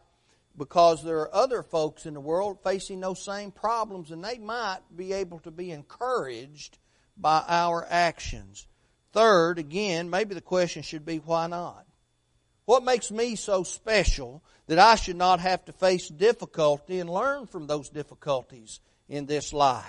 Because 0.57 1.03
there 1.03 1.19
are 1.19 1.33
other 1.33 1.63
folks 1.63 2.05
in 2.05 2.13
the 2.13 2.19
world 2.19 2.59
facing 2.63 2.99
those 2.99 3.23
same 3.23 3.51
problems 3.51 4.11
and 4.11 4.23
they 4.23 4.37
might 4.37 4.79
be 4.95 5.13
able 5.13 5.39
to 5.39 5.51
be 5.51 5.71
encouraged 5.71 6.77
by 7.17 7.43
our 7.47 7.85
actions. 7.89 8.67
Third, 9.13 9.59
again, 9.59 10.09
maybe 10.09 10.35
the 10.35 10.41
question 10.41 10.83
should 10.83 11.05
be 11.05 11.17
why 11.17 11.47
not? 11.47 11.85
What 12.65 12.83
makes 12.83 13.11
me 13.11 13.35
so 13.35 13.63
special 13.63 14.43
that 14.67 14.79
I 14.79 14.95
should 14.95 15.17
not 15.17 15.39
have 15.39 15.65
to 15.65 15.73
face 15.73 16.07
difficulty 16.07 16.99
and 16.99 17.09
learn 17.09 17.47
from 17.47 17.67
those 17.67 17.89
difficulties 17.89 18.79
in 19.09 19.25
this 19.25 19.53
life? 19.53 19.85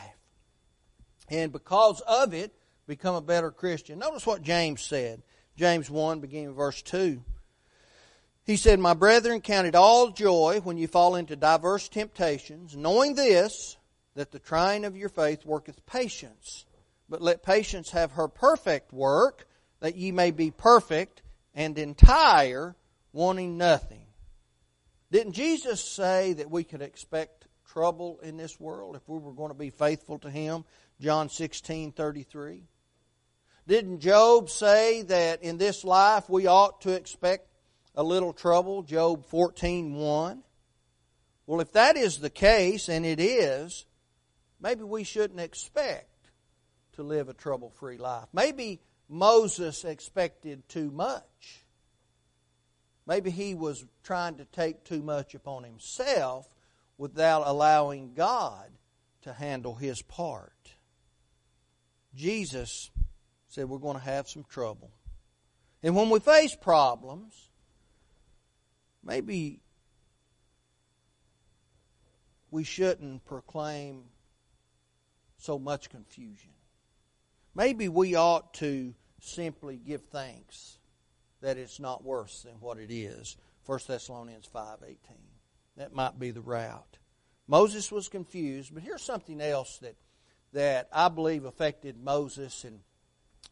And 1.29 1.53
because 1.53 2.01
of 2.01 2.35
it, 2.35 2.53
become 2.87 3.15
a 3.15 3.23
better 3.23 3.51
Christian. 3.51 3.99
Notice 3.99 4.27
what 4.27 4.43
James 4.43 4.83
said. 4.83 5.23
James 5.57 5.89
1, 5.89 6.21
beginning 6.21 6.55
verse 6.55 6.83
2. 6.83 7.23
He 8.45 8.57
said, 8.57 8.79
My 8.79 8.95
brethren, 8.95 9.41
count 9.41 9.67
it 9.67 9.75
all 9.75 10.11
joy 10.11 10.61
when 10.63 10.77
you 10.77 10.87
fall 10.87 11.17
into 11.17 11.35
diverse 11.35 11.89
temptations, 11.89 12.77
knowing 12.77 13.15
this, 13.15 13.79
that 14.15 14.33
the 14.33 14.39
trying 14.39 14.85
of 14.85 14.97
your 14.97 15.09
faith 15.09 15.47
worketh 15.47 15.85
patience. 15.87 16.67
But 17.09 17.23
let 17.23 17.43
patience 17.43 17.91
have 17.91 18.13
her 18.13 18.29
perfect 18.29 18.93
work, 18.93 19.47
that 19.81 19.97
ye 19.97 20.13
may 20.13 20.31
be 20.31 20.51
perfect 20.51 21.23
and 21.55 21.79
entire, 21.79 22.77
wanting 23.13 23.57
nothing. 23.57 24.07
Didn't 25.11 25.33
Jesus 25.33 25.83
say 25.83 26.35
that 26.35 26.51
we 26.51 26.65
could 26.65 26.83
expect 26.83 27.47
trouble 27.67 28.21
in 28.23 28.37
this 28.37 28.61
world 28.61 28.97
if 28.97 29.09
we 29.09 29.19
were 29.19 29.33
going 29.33 29.51
to 29.51 29.59
be 29.59 29.71
faithful 29.71 30.19
to 30.19 30.31
Him? 30.31 30.65
John 31.01 31.29
16, 31.29 31.93
33. 31.93 32.65
Didn't 33.67 34.01
Job 34.01 34.51
say 34.51 35.03
that 35.03 35.43
in 35.43 35.57
this 35.57 35.85
life 35.85 36.29
we 36.29 36.47
ought 36.47 36.83
to 36.83 36.93
expect 36.93 37.49
a 37.95 38.03
little 38.03 38.33
trouble? 38.33 38.83
Job 38.83 39.27
14, 39.27 39.95
1. 39.95 40.43
Well, 41.47 41.61
if 41.61 41.73
that 41.73 41.97
is 41.97 42.19
the 42.19 42.31
case, 42.31 42.89
and 42.89 43.05
it 43.05 43.21
is, 43.21 43.87
maybe 44.61 44.83
we 44.83 45.05
shouldn't 45.05 45.41
expect 45.41 46.09
to 46.95 47.03
live 47.03 47.29
a 47.29 47.35
trouble 47.35 47.71
free 47.71 47.99
life. 47.99 48.29
Maybe 48.33 48.81
Moses 49.09 49.85
expected 49.85 50.69
too 50.69 50.91
much. 50.91 51.65
Maybe 53.07 53.31
he 53.31 53.55
was 53.55 53.85
trying 54.03 54.37
to 54.37 54.47
take 54.47 54.85
too 54.85 55.03
much 55.03 55.35
upon 55.35 55.65
himself 55.65 56.49
without 56.97 57.43
allowing 57.47 58.15
God 58.15 58.71
to 59.23 59.33
handle 59.33 59.75
his 59.75 60.01
part. 60.01 60.53
Jesus 62.15 62.91
said 63.49 63.69
we're 63.69 63.79
going 63.79 63.99
to 63.99 64.05
have 64.05 64.29
some 64.29 64.45
trouble. 64.49 64.91
And 65.83 65.95
when 65.95 66.09
we 66.09 66.21
face 66.21 66.57
problems, 66.57 67.51
maybe 69.05 69.61
we 72.51 72.65
shouldn't 72.65 73.25
proclaim 73.25 74.05
so 75.39 75.59
much 75.59 75.91
confusion. 75.91 76.53
Maybe 77.55 77.89
we 77.89 78.15
ought 78.15 78.55
to 78.55 78.95
simply 79.21 79.77
give 79.77 80.03
thanks 80.05 80.79
that 81.41 81.59
it's 81.59 81.79
not 81.79 82.05
worse 82.05 82.43
than 82.43 82.55
what 82.61 82.79
it 82.79 82.91
is. 82.91 83.37
1 83.67 83.79
Thessalonians 83.87 84.47
5:18. 84.47 84.97
That 85.77 85.93
might 85.93 86.19
be 86.19 86.31
the 86.31 86.41
route. 86.41 86.99
Moses 87.47 87.93
was 87.93 88.09
confused, 88.09 88.73
but 88.73 88.83
here's 88.83 89.03
something 89.03 89.41
else 89.41 89.79
that 89.79 89.97
that 90.53 90.89
I 90.93 91.09
believe 91.09 91.45
affected 91.45 91.97
Moses 91.97 92.65
and 92.65 92.83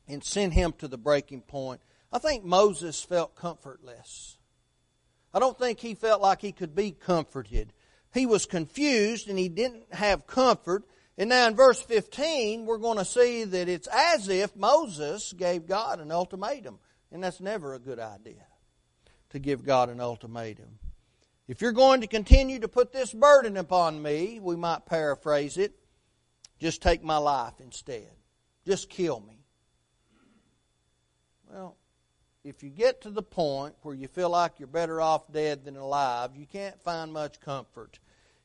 and 0.09 0.23
sent 0.23 0.53
him 0.53 0.73
to 0.75 0.88
the 0.88 0.99
breaking 0.99 1.43
point. 1.43 1.81
I 2.12 2.19
think 2.19 2.45
Moses 2.45 3.03
felt 3.03 3.35
comfortless. 3.35 4.38
I 5.35 5.38
don't 5.38 5.59
think 5.59 5.81
he 5.81 5.95
felt 5.95 6.21
like 6.21 6.40
he 6.40 6.53
could 6.53 6.75
be 6.75 6.92
comforted. 6.92 7.73
He 8.12 8.27
was 8.27 8.47
confused 8.47 9.29
and 9.29 9.38
he 9.38 9.49
didn't 9.49 9.92
have 9.95 10.27
comfort 10.27 10.85
and 11.18 11.29
now 11.29 11.47
in 11.47 11.55
verse 11.55 11.81
15, 11.83 12.64
we're 12.64 12.79
going 12.79 12.99
to 12.99 13.05
see 13.05 13.45
that 13.45 13.68
it's 13.68 13.88
as 13.92 14.29
if 14.29 14.57
Moses 14.57 15.33
gave 15.33 15.66
God 15.66 16.01
an 16.01 16.11
ultimatum. 16.11 16.79
And 17.11 17.23
that's 17.23 17.40
never 17.40 17.75
a 17.75 17.79
good 17.79 17.99
idea 17.99 18.47
to 19.31 19.38
give 19.38 19.64
God 19.64 19.90
an 19.90 20.01
ultimatum. 20.01 20.79
If 21.49 21.61
you're 21.61 21.73
going 21.73 22.01
to 22.01 22.07
continue 22.07 22.61
to 22.61 22.68
put 22.68 22.92
this 22.92 23.12
burden 23.12 23.57
upon 23.57 24.01
me, 24.01 24.40
we 24.40 24.57
might 24.57 24.87
paraphrase 24.87 25.59
it, 25.59 25.75
just 26.59 26.81
take 26.81 27.03
my 27.03 27.18
life 27.18 27.55
instead. 27.61 28.11
Just 28.64 28.88
kill 28.88 29.21
me. 29.21 29.45
Well, 31.51 31.77
if 32.45 32.63
you 32.63 32.71
get 32.71 33.03
to 33.03 33.11
the 33.11 33.23
point 33.23 33.75
where 33.83 33.95
you 33.95 34.09
feel 34.09 34.31
like 34.31 34.59
you're 34.59 34.67
better 34.67 35.01
off 35.01 35.31
dead 35.33 35.65
than 35.65 35.77
alive, 35.77 36.31
you 36.35 36.47
can't 36.47 36.81
find 36.83 37.13
much 37.13 37.41
comfort 37.41 37.99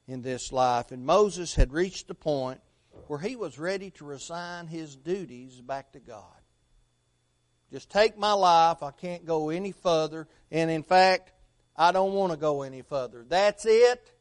in 0.07 0.21
this 0.21 0.51
life. 0.51 0.91
And 0.91 1.05
Moses 1.05 1.55
had 1.55 1.73
reached 1.73 2.07
the 2.07 2.15
point 2.15 2.61
where 3.07 3.19
he 3.19 3.35
was 3.35 3.57
ready 3.57 3.91
to 3.91 4.05
resign 4.05 4.67
his 4.67 4.95
duties 4.95 5.61
back 5.61 5.93
to 5.93 5.99
God. 5.99 6.23
Just 7.71 7.89
take 7.89 8.17
my 8.17 8.33
life. 8.33 8.83
I 8.83 8.91
can't 8.91 9.25
go 9.25 9.49
any 9.49 9.71
further. 9.71 10.27
And 10.51 10.69
in 10.69 10.83
fact, 10.83 11.31
I 11.75 11.91
don't 11.91 12.13
want 12.13 12.31
to 12.31 12.37
go 12.37 12.61
any 12.61 12.81
further. 12.81 13.25
That's 13.27 13.65
it. 13.65 14.11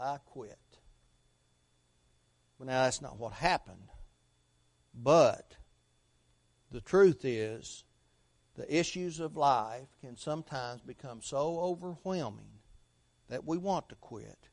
I 0.00 0.18
quit. 0.24 0.58
But 2.58 2.68
now 2.68 2.84
that's 2.84 3.02
not 3.02 3.18
what 3.18 3.32
happened. 3.32 3.88
But 4.94 5.56
the 6.70 6.80
truth 6.80 7.24
is, 7.24 7.84
the 8.56 8.74
issues 8.74 9.20
of 9.20 9.36
life 9.36 9.88
can 10.00 10.16
sometimes 10.16 10.80
become 10.80 11.20
so 11.20 11.58
overwhelming 11.58 12.60
that 13.28 13.44
we 13.44 13.58
want 13.58 13.88
to 13.88 13.96
quit. 13.96 14.48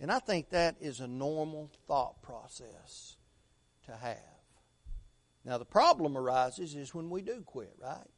And 0.00 0.10
I 0.10 0.18
think 0.18 0.50
that 0.50 0.76
is 0.80 1.00
a 1.00 1.06
normal 1.06 1.70
thought 1.86 2.20
process 2.22 3.16
to 3.86 3.96
have. 3.96 4.18
Now, 5.44 5.58
the 5.58 5.64
problem 5.64 6.16
arises 6.16 6.74
is 6.74 6.94
when 6.94 7.08
we 7.08 7.22
do 7.22 7.42
quit, 7.46 7.76
right? 7.80 8.10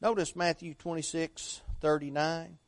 Notice 0.00 0.34
Matthew 0.34 0.74
26 0.74 1.60
39. 1.80 2.58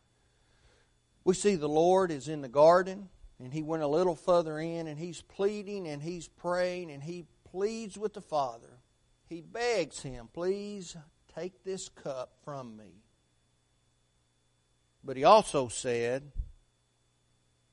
We 1.25 1.35
see 1.35 1.55
the 1.55 1.68
Lord 1.68 2.11
is 2.11 2.29
in 2.29 2.42
the 2.42 2.49
garden, 2.49 3.09
and 3.38 3.53
he 3.53 3.62
went 3.62 3.83
a 3.83 3.88
little 3.88 4.16
further 4.16 4.59
in, 4.59 4.87
and 4.87 4.99
he's 4.99 5.23
pleading 5.23 5.87
and 5.88 6.03
he's 6.03 6.29
praying, 6.29 6.90
and 6.90 7.03
he 7.03 7.25
pleads 7.51 7.97
with 7.97 8.12
the 8.12 8.21
Father. 8.21 8.81
He 9.29 9.40
begs 9.40 10.03
him, 10.03 10.29
Please 10.33 10.97
take 11.35 11.64
this 11.64 11.88
cup 11.88 12.33
from 12.45 12.77
me. 12.77 13.03
But 15.05 15.16
he 15.16 15.25
also 15.25 15.68
said, 15.68 16.31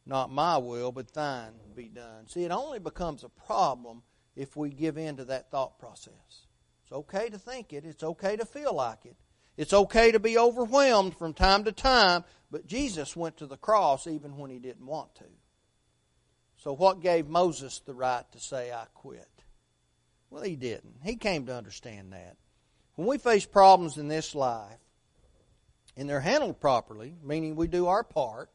not 0.06 0.32
my 0.32 0.58
will, 0.58 0.92
but 0.92 1.14
thine 1.14 1.54
be 1.76 1.88
done. 1.88 2.28
See, 2.28 2.44
it 2.44 2.52
only 2.52 2.80
becomes 2.80 3.24
a 3.24 3.30
problem 3.30 4.02
if 4.36 4.56
we 4.56 4.70
give 4.70 4.98
in 4.98 5.18
to 5.18 5.26
that 5.26 5.52
thought 5.52 5.78
process. 5.78 6.48
It's 6.84 6.92
okay 6.92 7.30
to 7.30 7.38
think 7.38 7.72
it, 7.72 7.86
it's 7.86 8.04
okay 8.04 8.36
to 8.36 8.46
feel 8.46 8.74
like 8.74 9.06
it. 9.06 9.16
It's 9.58 9.74
okay 9.74 10.12
to 10.12 10.20
be 10.20 10.38
overwhelmed 10.38 11.16
from 11.16 11.34
time 11.34 11.66
to 11.66 11.72
time, 11.72 12.24
but 12.50 12.66
Jesus 12.66 13.16
went 13.16 13.38
to 13.38 13.46
the 13.46 13.58
cross 13.58 14.08
even 14.08 14.38
when 14.38 14.50
he 14.50 14.58
didn't 14.58 14.86
want 14.86 15.14
to. 15.16 15.26
So, 16.58 16.74
what 16.74 17.02
gave 17.02 17.28
Moses 17.28 17.80
the 17.86 17.94
right 17.94 18.26
to 18.32 18.40
say, 18.40 18.72
I 18.72 18.86
quit? 18.94 19.28
Well, 20.30 20.44
he 20.44 20.56
didn't. 20.56 20.96
He 21.04 21.16
came 21.16 21.46
to 21.46 21.56
understand 21.56 22.14
that. 22.14 22.38
When 23.00 23.08
we 23.08 23.18
face 23.18 23.46
problems 23.46 23.98
in 23.98 24.10
this 24.10 24.36
life, 24.36 24.76
and 25.96 26.10
they're 26.10 26.20
handled 26.20 26.60
properly, 26.60 27.16
meaning 27.24 27.56
we 27.56 27.70
do 27.70 27.88
our 27.88 28.04
part, 28.04 28.50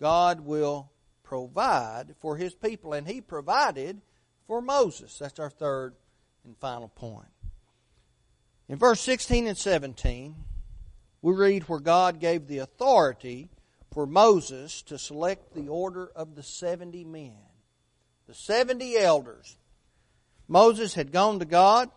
God 0.00 0.42
will 0.42 0.92
provide 1.24 2.14
for 2.20 2.36
his 2.36 2.54
people, 2.54 2.92
and 2.92 3.04
he 3.04 3.20
provided 3.20 4.00
for 4.46 4.62
Moses. 4.62 5.18
That's 5.18 5.40
our 5.40 5.50
third 5.50 5.96
and 6.44 6.56
final 6.58 6.86
point. 6.86 7.32
In 8.68 8.78
verse 8.78 9.00
16 9.00 9.48
and 9.48 9.58
17, 9.58 10.36
we 11.20 11.34
read 11.34 11.64
where 11.64 11.80
God 11.80 12.20
gave 12.20 12.46
the 12.46 12.58
authority 12.58 13.48
for 13.92 14.06
Moses 14.06 14.82
to 14.82 14.96
select 14.98 15.52
the 15.52 15.66
order 15.66 16.12
of 16.14 16.36
the 16.36 16.44
70 16.44 17.02
men, 17.02 17.34
the 18.28 18.34
70 18.34 18.96
elders. 18.98 19.56
Moses 20.46 20.94
had 20.94 21.10
gone 21.10 21.40
to 21.40 21.44
God. 21.44 21.90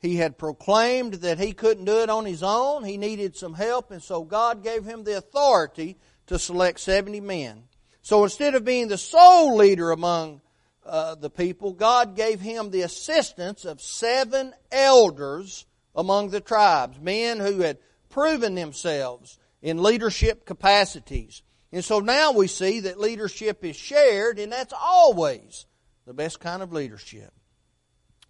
He 0.00 0.16
had 0.16 0.38
proclaimed 0.38 1.14
that 1.14 1.38
he 1.38 1.52
couldn't 1.52 1.84
do 1.84 2.00
it 2.00 2.10
on 2.10 2.24
his 2.24 2.42
own. 2.42 2.84
He 2.84 2.96
needed 2.96 3.36
some 3.36 3.54
help, 3.54 3.90
and 3.90 4.02
so 4.02 4.22
God 4.22 4.62
gave 4.62 4.84
him 4.84 5.02
the 5.02 5.16
authority 5.16 5.96
to 6.28 6.38
select 6.38 6.80
70 6.80 7.20
men. 7.20 7.64
So 8.02 8.22
instead 8.22 8.54
of 8.54 8.64
being 8.64 8.88
the 8.88 8.98
sole 8.98 9.56
leader 9.56 9.90
among 9.90 10.40
uh, 10.86 11.16
the 11.16 11.30
people, 11.30 11.72
God 11.72 12.14
gave 12.14 12.40
him 12.40 12.70
the 12.70 12.82
assistance 12.82 13.64
of 13.64 13.80
seven 13.80 14.54
elders 14.70 15.66
among 15.94 16.30
the 16.30 16.40
tribes, 16.40 16.98
men 17.00 17.38
who 17.40 17.60
had 17.60 17.78
proven 18.08 18.54
themselves 18.54 19.38
in 19.60 19.82
leadership 19.82 20.46
capacities. 20.46 21.42
And 21.72 21.84
so 21.84 21.98
now 21.98 22.32
we 22.32 22.46
see 22.46 22.80
that 22.80 23.00
leadership 23.00 23.64
is 23.64 23.76
shared, 23.76 24.38
and 24.38 24.52
that's 24.52 24.72
always 24.72 25.66
the 26.06 26.14
best 26.14 26.40
kind 26.40 26.62
of 26.62 26.72
leadership. 26.72 27.32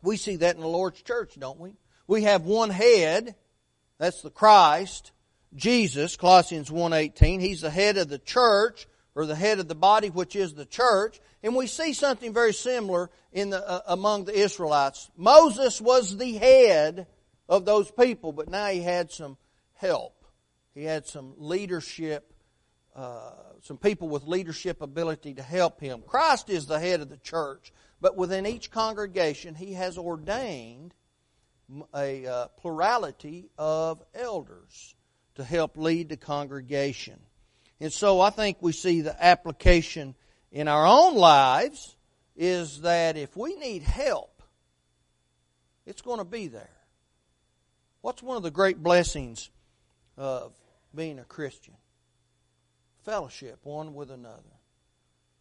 We 0.03 0.17
see 0.17 0.37
that 0.37 0.55
in 0.55 0.61
the 0.61 0.69
Lord's 0.69 1.03
church, 1.03 1.35
don't 1.39 1.59
we? 1.59 1.75
We 2.07 2.23
have 2.23 2.45
one 2.45 2.71
head, 2.71 3.35
that's 3.99 4.23
the 4.23 4.31
Christ, 4.31 5.13
Jesus, 5.55 6.17
Colossians 6.17 6.71
1.18. 6.71 7.41
He's 7.41 7.63
the 7.63 7.71
head 7.71 7.97
of 7.97 8.09
the 8.09 8.19
church, 8.19 8.87
or 9.15 9.27
the 9.27 9.35
head 9.35 9.59
of 9.59 9.67
the 9.67 9.75
body, 9.75 10.11
which 10.11 10.37
is 10.37 10.55
the 10.55 10.65
church. 10.65 11.21
And 11.43 11.57
we 11.57 11.67
see 11.67 11.93
something 11.93 12.33
very 12.33 12.53
similar 12.53 13.11
in 13.33 13.51
the, 13.51 13.69
uh, 13.69 13.81
among 13.89 14.25
the 14.25 14.39
Israelites. 14.39 15.11
Moses 15.17 15.81
was 15.81 16.17
the 16.17 16.35
head 16.35 17.07
of 17.49 17.65
those 17.65 17.91
people, 17.91 18.33
but 18.33 18.49
now 18.49 18.69
he 18.69 18.81
had 18.81 19.11
some 19.11 19.37
help. 19.75 20.25
He 20.75 20.85
had 20.85 21.07
some 21.07 21.35
leadership, 21.37 22.33
uh, 22.99 23.31
some 23.63 23.79
people 23.79 24.09
with 24.09 24.25
leadership 24.25 24.83
ability 24.83 25.35
to 25.35 25.43
help 25.43 25.81
him. 25.81 26.03
Christ 26.05 26.51
is 26.51 26.67
the 26.67 26.81
head 26.81 27.01
of 27.01 27.09
the 27.09 27.17
church, 27.17 27.73
but 28.01 28.17
within 28.17 28.45
each 28.45 28.73
congregation, 28.73 29.55
he 29.55 29.75
has 29.75 29.97
ordained 29.97 30.95
a 31.95 32.27
uh, 32.27 32.49
plurality 32.59 33.51
of 33.57 34.03
elders 34.15 34.97
to 35.37 35.45
help 35.45 35.77
lead 35.77 36.09
the 36.09 36.17
congregation. 36.17 37.21
And 37.79 37.93
so 37.93 38.21
I 38.21 38.31
think 38.31 38.57
we 38.61 38.73
see 38.73 39.03
the 39.03 39.25
application 39.25 40.17
in 40.51 40.67
our 40.67 40.85
own 40.85 41.15
lives 41.15 41.95
is 42.35 42.81
that 42.81 43.17
if 43.17 43.37
we 43.37 43.55
need 43.55 43.85
help, 43.85 44.43
it's 45.87 46.03
going 46.03 46.19
to 46.19 46.25
be 46.25 46.49
there. 46.49 46.77
What's 48.01 48.25
one 48.25 48.37
of 48.37 48.43
the 48.43 48.51
great 48.51 48.83
blessings 48.83 49.51
of 50.17 50.53
being 50.93 51.21
a 51.21 51.25
Christian? 51.25 51.75
Fellowship 53.09 53.61
one 53.63 53.95
with 53.95 54.11
another. 54.11 54.61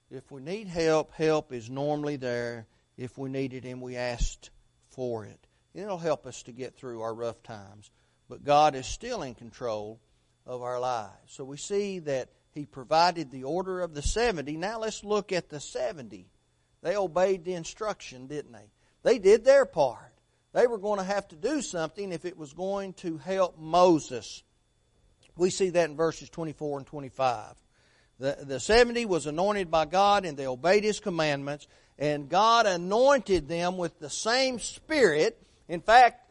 If 0.09 0.31
we 0.31 0.39
need 0.39 0.69
help, 0.69 1.11
help 1.11 1.51
is 1.51 1.69
normally 1.69 2.15
there 2.15 2.65
if 2.95 3.17
we 3.17 3.29
need 3.29 3.53
it 3.53 3.65
and 3.65 3.81
we 3.81 3.97
asked 3.97 4.51
for 4.87 5.25
it. 5.25 5.37
It'll 5.73 5.97
help 5.97 6.25
us 6.25 6.43
to 6.43 6.53
get 6.53 6.77
through 6.77 7.01
our 7.01 7.13
rough 7.13 7.43
times. 7.43 7.91
But 8.29 8.45
God 8.45 8.73
is 8.73 8.85
still 8.85 9.21
in 9.21 9.35
control 9.35 9.99
of 10.45 10.61
our 10.61 10.79
lives. 10.79 11.11
So 11.25 11.43
we 11.43 11.57
see 11.57 11.99
that 11.99 12.29
He 12.51 12.65
provided 12.65 13.31
the 13.31 13.43
order 13.43 13.81
of 13.81 13.93
the 13.93 14.01
70. 14.01 14.55
Now 14.55 14.79
let's 14.79 15.03
look 15.03 15.33
at 15.33 15.49
the 15.49 15.59
70. 15.59 16.29
They 16.83 16.95
obeyed 16.95 17.43
the 17.43 17.55
instruction, 17.55 18.27
didn't 18.27 18.53
they? 18.53 18.71
They 19.03 19.19
did 19.19 19.43
their 19.43 19.65
part. 19.65 20.13
They 20.53 20.67
were 20.67 20.77
going 20.77 20.99
to 20.99 21.05
have 21.05 21.27
to 21.27 21.35
do 21.35 21.61
something 21.61 22.13
if 22.13 22.23
it 22.23 22.37
was 22.37 22.53
going 22.53 22.93
to 22.93 23.17
help 23.17 23.59
Moses. 23.59 24.41
We 25.37 25.49
see 25.49 25.69
that 25.71 25.89
in 25.89 25.95
verses 25.95 26.29
24 26.29 26.79
and 26.79 26.87
25. 26.87 27.53
The, 28.19 28.37
the 28.43 28.59
70 28.59 29.05
was 29.05 29.27
anointed 29.27 29.69
by 29.69 29.85
God 29.85 30.25
and 30.25 30.37
they 30.37 30.47
obeyed 30.47 30.83
His 30.83 30.99
commandments, 30.99 31.67
and 31.99 32.29
God 32.29 32.65
anointed 32.65 33.47
them 33.47 33.77
with 33.77 33.99
the 33.99 34.09
same 34.09 34.59
Spirit. 34.59 35.41
In 35.67 35.81
fact, 35.81 36.27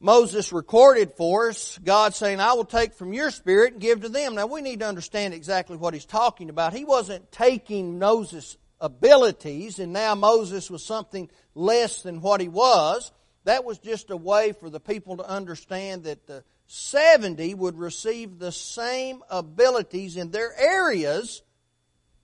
Moses 0.00 0.52
recorded 0.52 1.12
for 1.16 1.48
us 1.48 1.78
God 1.82 2.14
saying, 2.14 2.40
I 2.40 2.52
will 2.52 2.66
take 2.66 2.94
from 2.94 3.14
your 3.14 3.30
spirit 3.30 3.72
and 3.72 3.80
give 3.80 4.02
to 4.02 4.10
them. 4.10 4.34
Now 4.34 4.46
we 4.46 4.60
need 4.60 4.80
to 4.80 4.86
understand 4.86 5.32
exactly 5.32 5.76
what 5.78 5.94
he's 5.94 6.04
talking 6.04 6.50
about. 6.50 6.74
He 6.74 6.84
wasn't 6.84 7.32
taking 7.32 7.98
Moses' 7.98 8.58
abilities 8.78 9.78
and 9.78 9.94
now 9.94 10.14
Moses 10.14 10.70
was 10.70 10.84
something 10.84 11.30
less 11.54 12.02
than 12.02 12.20
what 12.20 12.42
he 12.42 12.48
was. 12.48 13.10
That 13.44 13.64
was 13.64 13.78
just 13.78 14.10
a 14.10 14.16
way 14.16 14.52
for 14.52 14.68
the 14.68 14.80
people 14.80 15.16
to 15.16 15.26
understand 15.26 16.04
that 16.04 16.26
the 16.26 16.44
70 16.66 17.54
would 17.54 17.78
receive 17.78 18.38
the 18.38 18.52
same 18.52 19.22
abilities 19.30 20.16
in 20.16 20.30
their 20.30 20.58
areas 20.58 21.42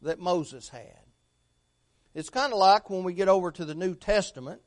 that 0.03 0.19
Moses 0.19 0.69
had. 0.69 0.99
It's 2.15 2.31
kind 2.31 2.53
of 2.53 2.59
like 2.59 2.91
when 2.91 3.05
we 3.05 3.15
get 3.15 3.29
over 3.29 3.51
to 3.53 3.65
the 3.65 3.75
New 3.75 3.95
Testament 3.95 4.61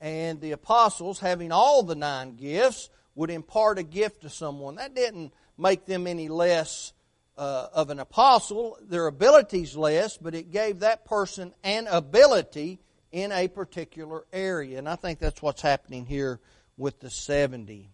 and 0.00 0.40
the 0.40 0.52
apostles, 0.52 1.18
having 1.18 1.50
all 1.50 1.82
the 1.82 1.94
nine 1.94 2.36
gifts, 2.36 2.90
would 3.14 3.30
impart 3.30 3.78
a 3.78 3.82
gift 3.82 4.22
to 4.22 4.30
someone. 4.30 4.76
That 4.76 4.94
didn't 4.94 5.32
make 5.56 5.86
them 5.86 6.06
any 6.06 6.28
less 6.28 6.92
uh, 7.38 7.68
of 7.72 7.90
an 7.90 7.98
apostle, 7.98 8.78
their 8.82 9.06
abilities 9.06 9.76
less, 9.76 10.16
but 10.16 10.34
it 10.34 10.50
gave 10.50 10.80
that 10.80 11.04
person 11.04 11.54
an 11.64 11.86
ability 11.86 12.78
in 13.12 13.32
a 13.32 13.48
particular 13.48 14.24
area. 14.32 14.78
And 14.78 14.88
I 14.88 14.96
think 14.96 15.18
that's 15.18 15.42
what's 15.42 15.62
happening 15.62 16.06
here 16.06 16.40
with 16.76 17.00
the 17.00 17.10
70. 17.10 17.90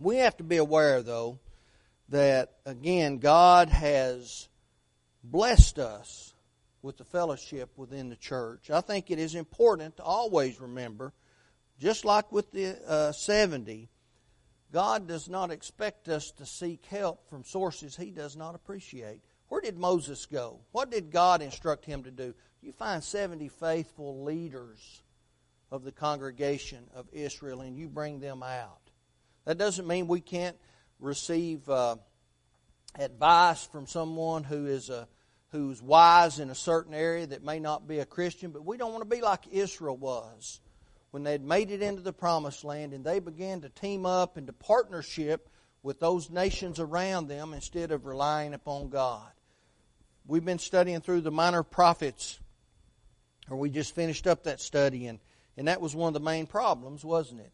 We 0.00 0.16
have 0.16 0.36
to 0.38 0.44
be 0.44 0.58
aware, 0.58 1.02
though, 1.02 1.38
that 2.08 2.54
again, 2.64 3.18
God 3.18 3.68
has 3.68 4.48
blessed 5.22 5.78
us 5.78 6.34
with 6.82 6.96
the 6.96 7.04
fellowship 7.04 7.70
within 7.76 8.08
the 8.08 8.16
church. 8.16 8.70
I 8.70 8.80
think 8.80 9.10
it 9.10 9.18
is 9.18 9.34
important 9.34 9.96
to 9.96 10.02
always 10.02 10.60
remember, 10.60 11.12
just 11.78 12.04
like 12.04 12.30
with 12.30 12.50
the 12.52 12.78
uh, 12.88 13.12
70, 13.12 13.88
God 14.72 15.06
does 15.08 15.28
not 15.28 15.50
expect 15.50 16.08
us 16.08 16.30
to 16.32 16.46
seek 16.46 16.84
help 16.86 17.28
from 17.28 17.44
sources 17.44 17.96
he 17.96 18.10
does 18.10 18.36
not 18.36 18.54
appreciate. 18.54 19.22
Where 19.48 19.60
did 19.60 19.78
Moses 19.78 20.26
go? 20.26 20.60
What 20.72 20.90
did 20.90 21.10
God 21.10 21.42
instruct 21.42 21.84
him 21.84 22.04
to 22.04 22.10
do? 22.10 22.34
You 22.60 22.72
find 22.72 23.02
70 23.02 23.48
faithful 23.48 24.24
leaders 24.24 25.02
of 25.70 25.84
the 25.84 25.92
congregation 25.92 26.84
of 26.94 27.06
Israel 27.12 27.62
and 27.62 27.76
you 27.76 27.88
bring 27.88 28.20
them 28.20 28.42
out. 28.42 28.87
That 29.48 29.56
doesn't 29.56 29.86
mean 29.86 30.08
we 30.08 30.20
can't 30.20 30.58
receive 31.00 31.66
uh, 31.70 31.96
advice 32.98 33.64
from 33.64 33.86
someone 33.86 34.44
who 34.44 34.66
is 34.66 34.90
a 34.90 35.08
who's 35.52 35.80
wise 35.80 36.38
in 36.38 36.50
a 36.50 36.54
certain 36.54 36.92
area 36.92 37.26
that 37.26 37.42
may 37.42 37.58
not 37.58 37.88
be 37.88 38.00
a 38.00 38.04
Christian, 38.04 38.50
but 38.50 38.66
we 38.66 38.76
don't 38.76 38.90
want 38.92 39.04
to 39.04 39.08
be 39.08 39.22
like 39.22 39.48
Israel 39.50 39.96
was 39.96 40.60
when 41.12 41.22
they'd 41.22 41.42
made 41.42 41.70
it 41.70 41.80
into 41.80 42.02
the 42.02 42.12
promised 42.12 42.62
land 42.62 42.92
and 42.92 43.02
they 43.02 43.20
began 43.20 43.62
to 43.62 43.70
team 43.70 44.04
up 44.04 44.36
into 44.36 44.52
partnership 44.52 45.48
with 45.82 45.98
those 45.98 46.28
nations 46.28 46.78
around 46.78 47.28
them 47.28 47.54
instead 47.54 47.90
of 47.90 48.04
relying 48.04 48.52
upon 48.52 48.90
God. 48.90 49.30
We've 50.26 50.44
been 50.44 50.58
studying 50.58 51.00
through 51.00 51.22
the 51.22 51.30
minor 51.30 51.62
prophets, 51.62 52.38
or 53.48 53.56
we 53.56 53.70
just 53.70 53.94
finished 53.94 54.26
up 54.26 54.42
that 54.42 54.60
study, 54.60 55.06
and, 55.06 55.18
and 55.56 55.68
that 55.68 55.80
was 55.80 55.96
one 55.96 56.08
of 56.08 56.12
the 56.12 56.20
main 56.20 56.46
problems, 56.46 57.02
wasn't 57.02 57.40
it? 57.40 57.52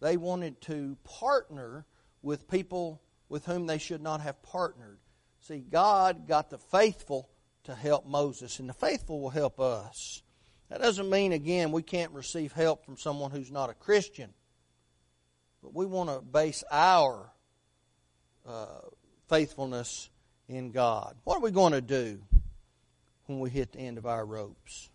They 0.00 0.16
wanted 0.16 0.60
to 0.62 0.96
partner 1.04 1.86
with 2.22 2.48
people 2.48 3.02
with 3.28 3.46
whom 3.46 3.66
they 3.66 3.78
should 3.78 4.02
not 4.02 4.20
have 4.20 4.42
partnered. 4.42 4.98
See, 5.40 5.58
God 5.58 6.26
got 6.26 6.50
the 6.50 6.58
faithful 6.58 7.28
to 7.64 7.74
help 7.74 8.06
Moses, 8.06 8.58
and 8.58 8.68
the 8.68 8.74
faithful 8.74 9.20
will 9.20 9.30
help 9.30 9.60
us. 9.60 10.22
That 10.68 10.80
doesn't 10.80 11.08
mean, 11.08 11.32
again, 11.32 11.72
we 11.72 11.82
can't 11.82 12.12
receive 12.12 12.52
help 12.52 12.84
from 12.84 12.96
someone 12.96 13.30
who's 13.30 13.50
not 13.50 13.70
a 13.70 13.74
Christian. 13.74 14.32
But 15.62 15.74
we 15.74 15.86
want 15.86 16.10
to 16.10 16.20
base 16.20 16.64
our 16.70 17.32
uh, 18.46 18.80
faithfulness 19.28 20.10
in 20.48 20.70
God. 20.70 21.16
What 21.24 21.38
are 21.38 21.40
we 21.40 21.50
going 21.50 21.72
to 21.72 21.80
do 21.80 22.20
when 23.26 23.40
we 23.40 23.50
hit 23.50 23.72
the 23.72 23.80
end 23.80 23.98
of 23.98 24.06
our 24.06 24.24
ropes? 24.24 24.90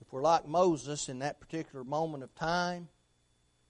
If 0.00 0.12
we're 0.12 0.22
like 0.22 0.46
Moses 0.46 1.08
in 1.08 1.20
that 1.20 1.40
particular 1.40 1.84
moment 1.84 2.22
of 2.22 2.34
time, 2.34 2.88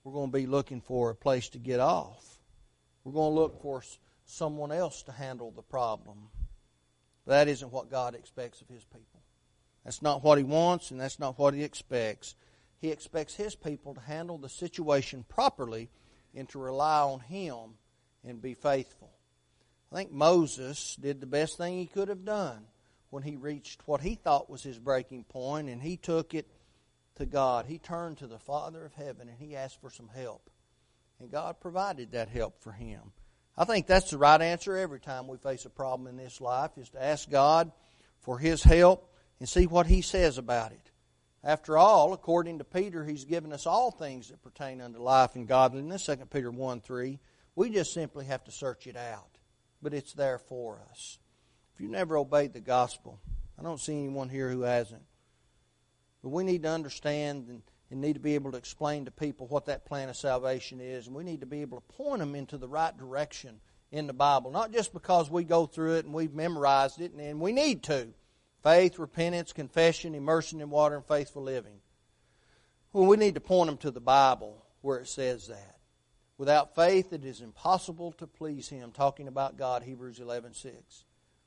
we're 0.04 0.12
going 0.12 0.30
to 0.30 0.38
be 0.38 0.46
looking 0.46 0.82
for 0.82 1.10
a 1.10 1.14
place 1.14 1.48
to 1.50 1.58
get 1.58 1.80
off. 1.80 2.38
We're 3.02 3.12
going 3.12 3.32
to 3.34 3.40
look 3.40 3.62
for 3.62 3.82
someone 4.26 4.70
else 4.70 5.02
to 5.04 5.12
handle 5.12 5.50
the 5.50 5.62
problem. 5.62 6.28
That 7.26 7.48
isn't 7.48 7.72
what 7.72 7.90
God 7.90 8.14
expects 8.14 8.60
of 8.60 8.68
His 8.68 8.84
people. 8.84 9.22
That's 9.82 10.02
not 10.02 10.22
what 10.22 10.38
He 10.38 10.44
wants, 10.44 10.90
and 10.90 11.00
that's 11.00 11.18
not 11.18 11.38
what 11.38 11.54
He 11.54 11.64
expects. 11.64 12.36
He 12.80 12.90
expects 12.90 13.34
His 13.34 13.54
people 13.54 13.94
to 13.94 14.00
handle 14.00 14.38
the 14.38 14.48
situation 14.48 15.24
properly 15.28 15.90
and 16.34 16.48
to 16.50 16.58
rely 16.58 17.00
on 17.00 17.20
Him 17.20 17.78
and 18.22 18.42
be 18.42 18.54
faithful. 18.54 19.10
I 19.92 19.96
think 19.96 20.12
Moses 20.12 20.96
did 21.00 21.20
the 21.20 21.26
best 21.26 21.56
thing 21.56 21.78
he 21.78 21.86
could 21.86 22.08
have 22.08 22.24
done 22.24 22.66
when 23.10 23.22
he 23.22 23.36
reached 23.36 23.86
what 23.86 24.00
he 24.00 24.16
thought 24.16 24.50
was 24.50 24.62
his 24.62 24.78
breaking 24.78 25.22
point, 25.22 25.68
and 25.68 25.80
he 25.80 25.96
took 25.96 26.34
it 26.34 26.50
to 27.16 27.26
God. 27.26 27.66
He 27.66 27.78
turned 27.78 28.18
to 28.18 28.26
the 28.26 28.38
Father 28.38 28.84
of 28.84 28.94
heaven 28.94 29.28
and 29.28 29.38
he 29.38 29.56
asked 29.56 29.80
for 29.80 29.90
some 29.90 30.08
help. 30.14 30.50
And 31.20 31.30
God 31.30 31.60
provided 31.60 32.12
that 32.12 32.28
help 32.28 32.60
for 32.60 32.72
him. 32.72 33.12
I 33.56 33.64
think 33.64 33.86
that's 33.86 34.10
the 34.10 34.18
right 34.18 34.40
answer 34.40 34.76
every 34.76 35.00
time 35.00 35.28
we 35.28 35.36
face 35.36 35.64
a 35.64 35.70
problem 35.70 36.08
in 36.08 36.16
this 36.16 36.40
life 36.40 36.72
is 36.76 36.90
to 36.90 37.02
ask 37.02 37.30
God 37.30 37.70
for 38.20 38.38
His 38.38 38.62
help 38.62 39.12
and 39.38 39.48
see 39.48 39.66
what 39.66 39.86
He 39.86 40.02
says 40.02 40.38
about 40.38 40.72
it. 40.72 40.90
After 41.44 41.76
all, 41.76 42.12
according 42.12 42.58
to 42.58 42.64
Peter, 42.64 43.04
He's 43.04 43.24
given 43.24 43.52
us 43.52 43.66
all 43.66 43.90
things 43.90 44.28
that 44.28 44.42
pertain 44.42 44.80
unto 44.80 44.98
life 44.98 45.36
and 45.36 45.46
godliness, 45.46 46.06
2 46.06 46.16
Peter 46.32 46.50
1 46.50 46.80
3. 46.80 47.20
We 47.54 47.70
just 47.70 47.94
simply 47.94 48.24
have 48.24 48.42
to 48.44 48.50
search 48.50 48.88
it 48.88 48.96
out. 48.96 49.28
But 49.80 49.94
it's 49.94 50.14
there 50.14 50.38
for 50.38 50.80
us. 50.90 51.18
If 51.74 51.80
you 51.80 51.88
never 51.88 52.16
obeyed 52.16 52.54
the 52.54 52.60
gospel, 52.60 53.20
I 53.58 53.62
don't 53.62 53.80
see 53.80 53.98
anyone 53.98 54.30
here 54.30 54.50
who 54.50 54.62
hasn't. 54.62 55.02
But 56.24 56.30
we 56.30 56.42
need 56.42 56.64
to 56.64 56.70
understand 56.70 57.48
and 57.48 57.62
and 57.94 58.00
need 58.00 58.14
to 58.14 58.20
be 58.20 58.34
able 58.34 58.50
to 58.50 58.58
explain 58.58 59.04
to 59.04 59.10
people 59.12 59.46
what 59.46 59.66
that 59.66 59.86
plan 59.86 60.08
of 60.08 60.16
salvation 60.16 60.80
is. 60.80 61.06
And 61.06 61.14
we 61.14 61.22
need 61.22 61.40
to 61.40 61.46
be 61.46 61.62
able 61.62 61.80
to 61.80 61.94
point 61.94 62.18
them 62.18 62.34
into 62.34 62.58
the 62.58 62.66
right 62.66 62.96
direction 62.96 63.60
in 63.92 64.08
the 64.08 64.12
Bible, 64.12 64.50
not 64.50 64.72
just 64.72 64.92
because 64.92 65.30
we 65.30 65.44
go 65.44 65.66
through 65.66 65.94
it 65.94 66.04
and 66.04 66.12
we've 66.12 66.34
memorized 66.34 67.00
it, 67.00 67.12
and 67.12 67.40
we 67.40 67.52
need 67.52 67.84
to. 67.84 68.08
Faith, 68.64 68.98
repentance, 68.98 69.52
confession, 69.52 70.14
immersion 70.14 70.60
in 70.60 70.70
water, 70.70 70.96
and 70.96 71.06
faithful 71.06 71.42
living. 71.42 71.76
Well, 72.92 73.06
we 73.06 73.16
need 73.16 73.34
to 73.34 73.40
point 73.40 73.68
them 73.68 73.76
to 73.78 73.92
the 73.92 74.00
Bible 74.00 74.64
where 74.80 74.98
it 74.98 75.08
says 75.08 75.46
that. 75.46 75.76
Without 76.36 76.74
faith, 76.74 77.12
it 77.12 77.24
is 77.24 77.40
impossible 77.40 78.10
to 78.12 78.26
please 78.26 78.68
Him. 78.68 78.90
Talking 78.90 79.28
about 79.28 79.56
God, 79.56 79.84
Hebrews 79.84 80.18
11:6. 80.18 81.04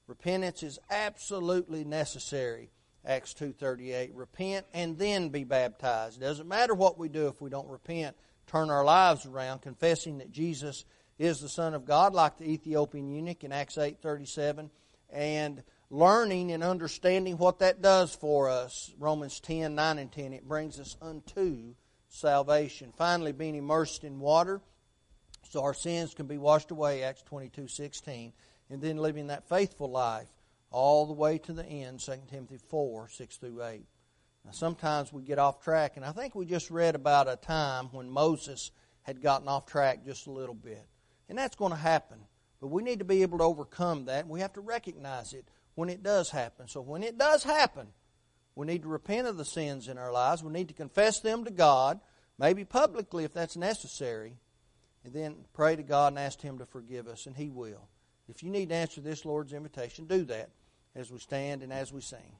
Repentance 0.07 0.63
is 0.63 0.79
absolutely 0.89 1.83
necessary. 1.83 2.69
Acts 3.05 3.33
2:38. 3.33 4.13
Repent 4.13 4.65
and 4.73 4.97
then 4.97 5.29
be 5.29 5.43
baptized. 5.43 6.17
It 6.17 6.25
doesn't 6.25 6.47
matter 6.47 6.73
what 6.73 6.97
we 6.97 7.09
do 7.09 7.27
if 7.27 7.41
we 7.41 7.49
don't 7.49 7.69
repent, 7.69 8.15
turn 8.47 8.69
our 8.69 8.83
lives 8.83 9.25
around, 9.25 9.59
confessing 9.59 10.17
that 10.17 10.31
Jesus 10.31 10.85
is 11.17 11.39
the 11.39 11.49
Son 11.49 11.73
of 11.73 11.85
God, 11.85 12.13
like 12.13 12.37
the 12.37 12.51
Ethiopian 12.51 13.07
eunuch 13.07 13.43
in 13.43 13.51
Acts 13.51 13.77
8:37, 13.77 14.69
and 15.09 15.63
learning 15.89 16.51
and 16.51 16.63
understanding 16.63 17.37
what 17.37 17.59
that 17.59 17.81
does 17.81 18.13
for 18.13 18.49
us. 18.49 18.93
Romans 18.99 19.39
10, 19.39 19.73
9 19.75 19.97
and 19.99 20.11
10. 20.11 20.33
It 20.33 20.47
brings 20.47 20.79
us 20.79 20.97
unto 21.01 21.75
salvation. 22.09 22.91
Finally, 22.97 23.31
being 23.31 23.55
immersed 23.55 24.03
in 24.03 24.19
water 24.19 24.61
so 25.49 25.63
our 25.63 25.73
sins 25.73 26.13
can 26.13 26.27
be 26.27 26.37
washed 26.37 26.71
away, 26.71 27.03
Acts 27.03 27.23
22, 27.23 27.67
16. 27.67 28.33
And 28.69 28.81
then 28.81 28.97
living 28.97 29.27
that 29.27 29.47
faithful 29.47 29.89
life 29.89 30.27
all 30.71 31.05
the 31.05 31.13
way 31.13 31.37
to 31.39 31.53
the 31.53 31.65
end, 31.65 31.99
2 31.99 32.13
Timothy 32.29 32.59
4, 32.69 33.09
6 33.09 33.37
through 33.37 33.63
8. 33.63 33.85
Now, 34.45 34.51
sometimes 34.51 35.11
we 35.11 35.23
get 35.23 35.39
off 35.39 35.61
track, 35.63 35.97
and 35.97 36.05
I 36.05 36.11
think 36.11 36.35
we 36.35 36.45
just 36.45 36.71
read 36.71 36.95
about 36.95 37.29
a 37.29 37.35
time 37.35 37.89
when 37.91 38.09
Moses 38.09 38.71
had 39.03 39.21
gotten 39.21 39.47
off 39.47 39.65
track 39.65 40.05
just 40.05 40.27
a 40.27 40.31
little 40.31 40.55
bit. 40.55 40.85
And 41.29 41.37
that's 41.37 41.55
going 41.55 41.71
to 41.71 41.77
happen. 41.77 42.19
But 42.59 42.67
we 42.67 42.81
need 42.81 42.99
to 42.99 43.05
be 43.05 43.21
able 43.21 43.37
to 43.39 43.43
overcome 43.43 44.05
that, 44.05 44.21
and 44.21 44.29
we 44.29 44.41
have 44.41 44.53
to 44.53 44.61
recognize 44.61 45.33
it 45.33 45.45
when 45.75 45.89
it 45.89 46.01
does 46.01 46.29
happen. 46.29 46.67
So 46.67 46.81
when 46.81 47.03
it 47.03 47.17
does 47.17 47.43
happen, 47.43 47.87
we 48.55 48.65
need 48.65 48.81
to 48.81 48.87
repent 48.87 49.27
of 49.27 49.37
the 49.37 49.45
sins 49.45 49.87
in 49.87 49.97
our 49.97 50.11
lives. 50.11 50.43
We 50.43 50.51
need 50.51 50.69
to 50.69 50.73
confess 50.73 51.19
them 51.19 51.45
to 51.45 51.51
God, 51.51 51.99
maybe 52.39 52.65
publicly 52.65 53.23
if 53.23 53.33
that's 53.33 53.55
necessary, 53.55 54.37
and 55.03 55.13
then 55.13 55.45
pray 55.53 55.75
to 55.75 55.83
God 55.83 56.13
and 56.13 56.19
ask 56.19 56.41
Him 56.41 56.57
to 56.57 56.65
forgive 56.65 57.07
us, 57.07 57.27
and 57.27 57.35
He 57.35 57.49
will. 57.49 57.87
If 58.29 58.43
you 58.43 58.49
need 58.49 58.69
to 58.69 58.75
answer 58.75 59.01
this 59.01 59.25
Lord's 59.25 59.53
invitation, 59.53 60.05
do 60.05 60.23
that 60.25 60.49
as 60.95 61.11
we 61.11 61.19
stand 61.19 61.63
and 61.63 61.71
as 61.71 61.93
we 61.93 62.01
sing. 62.01 62.35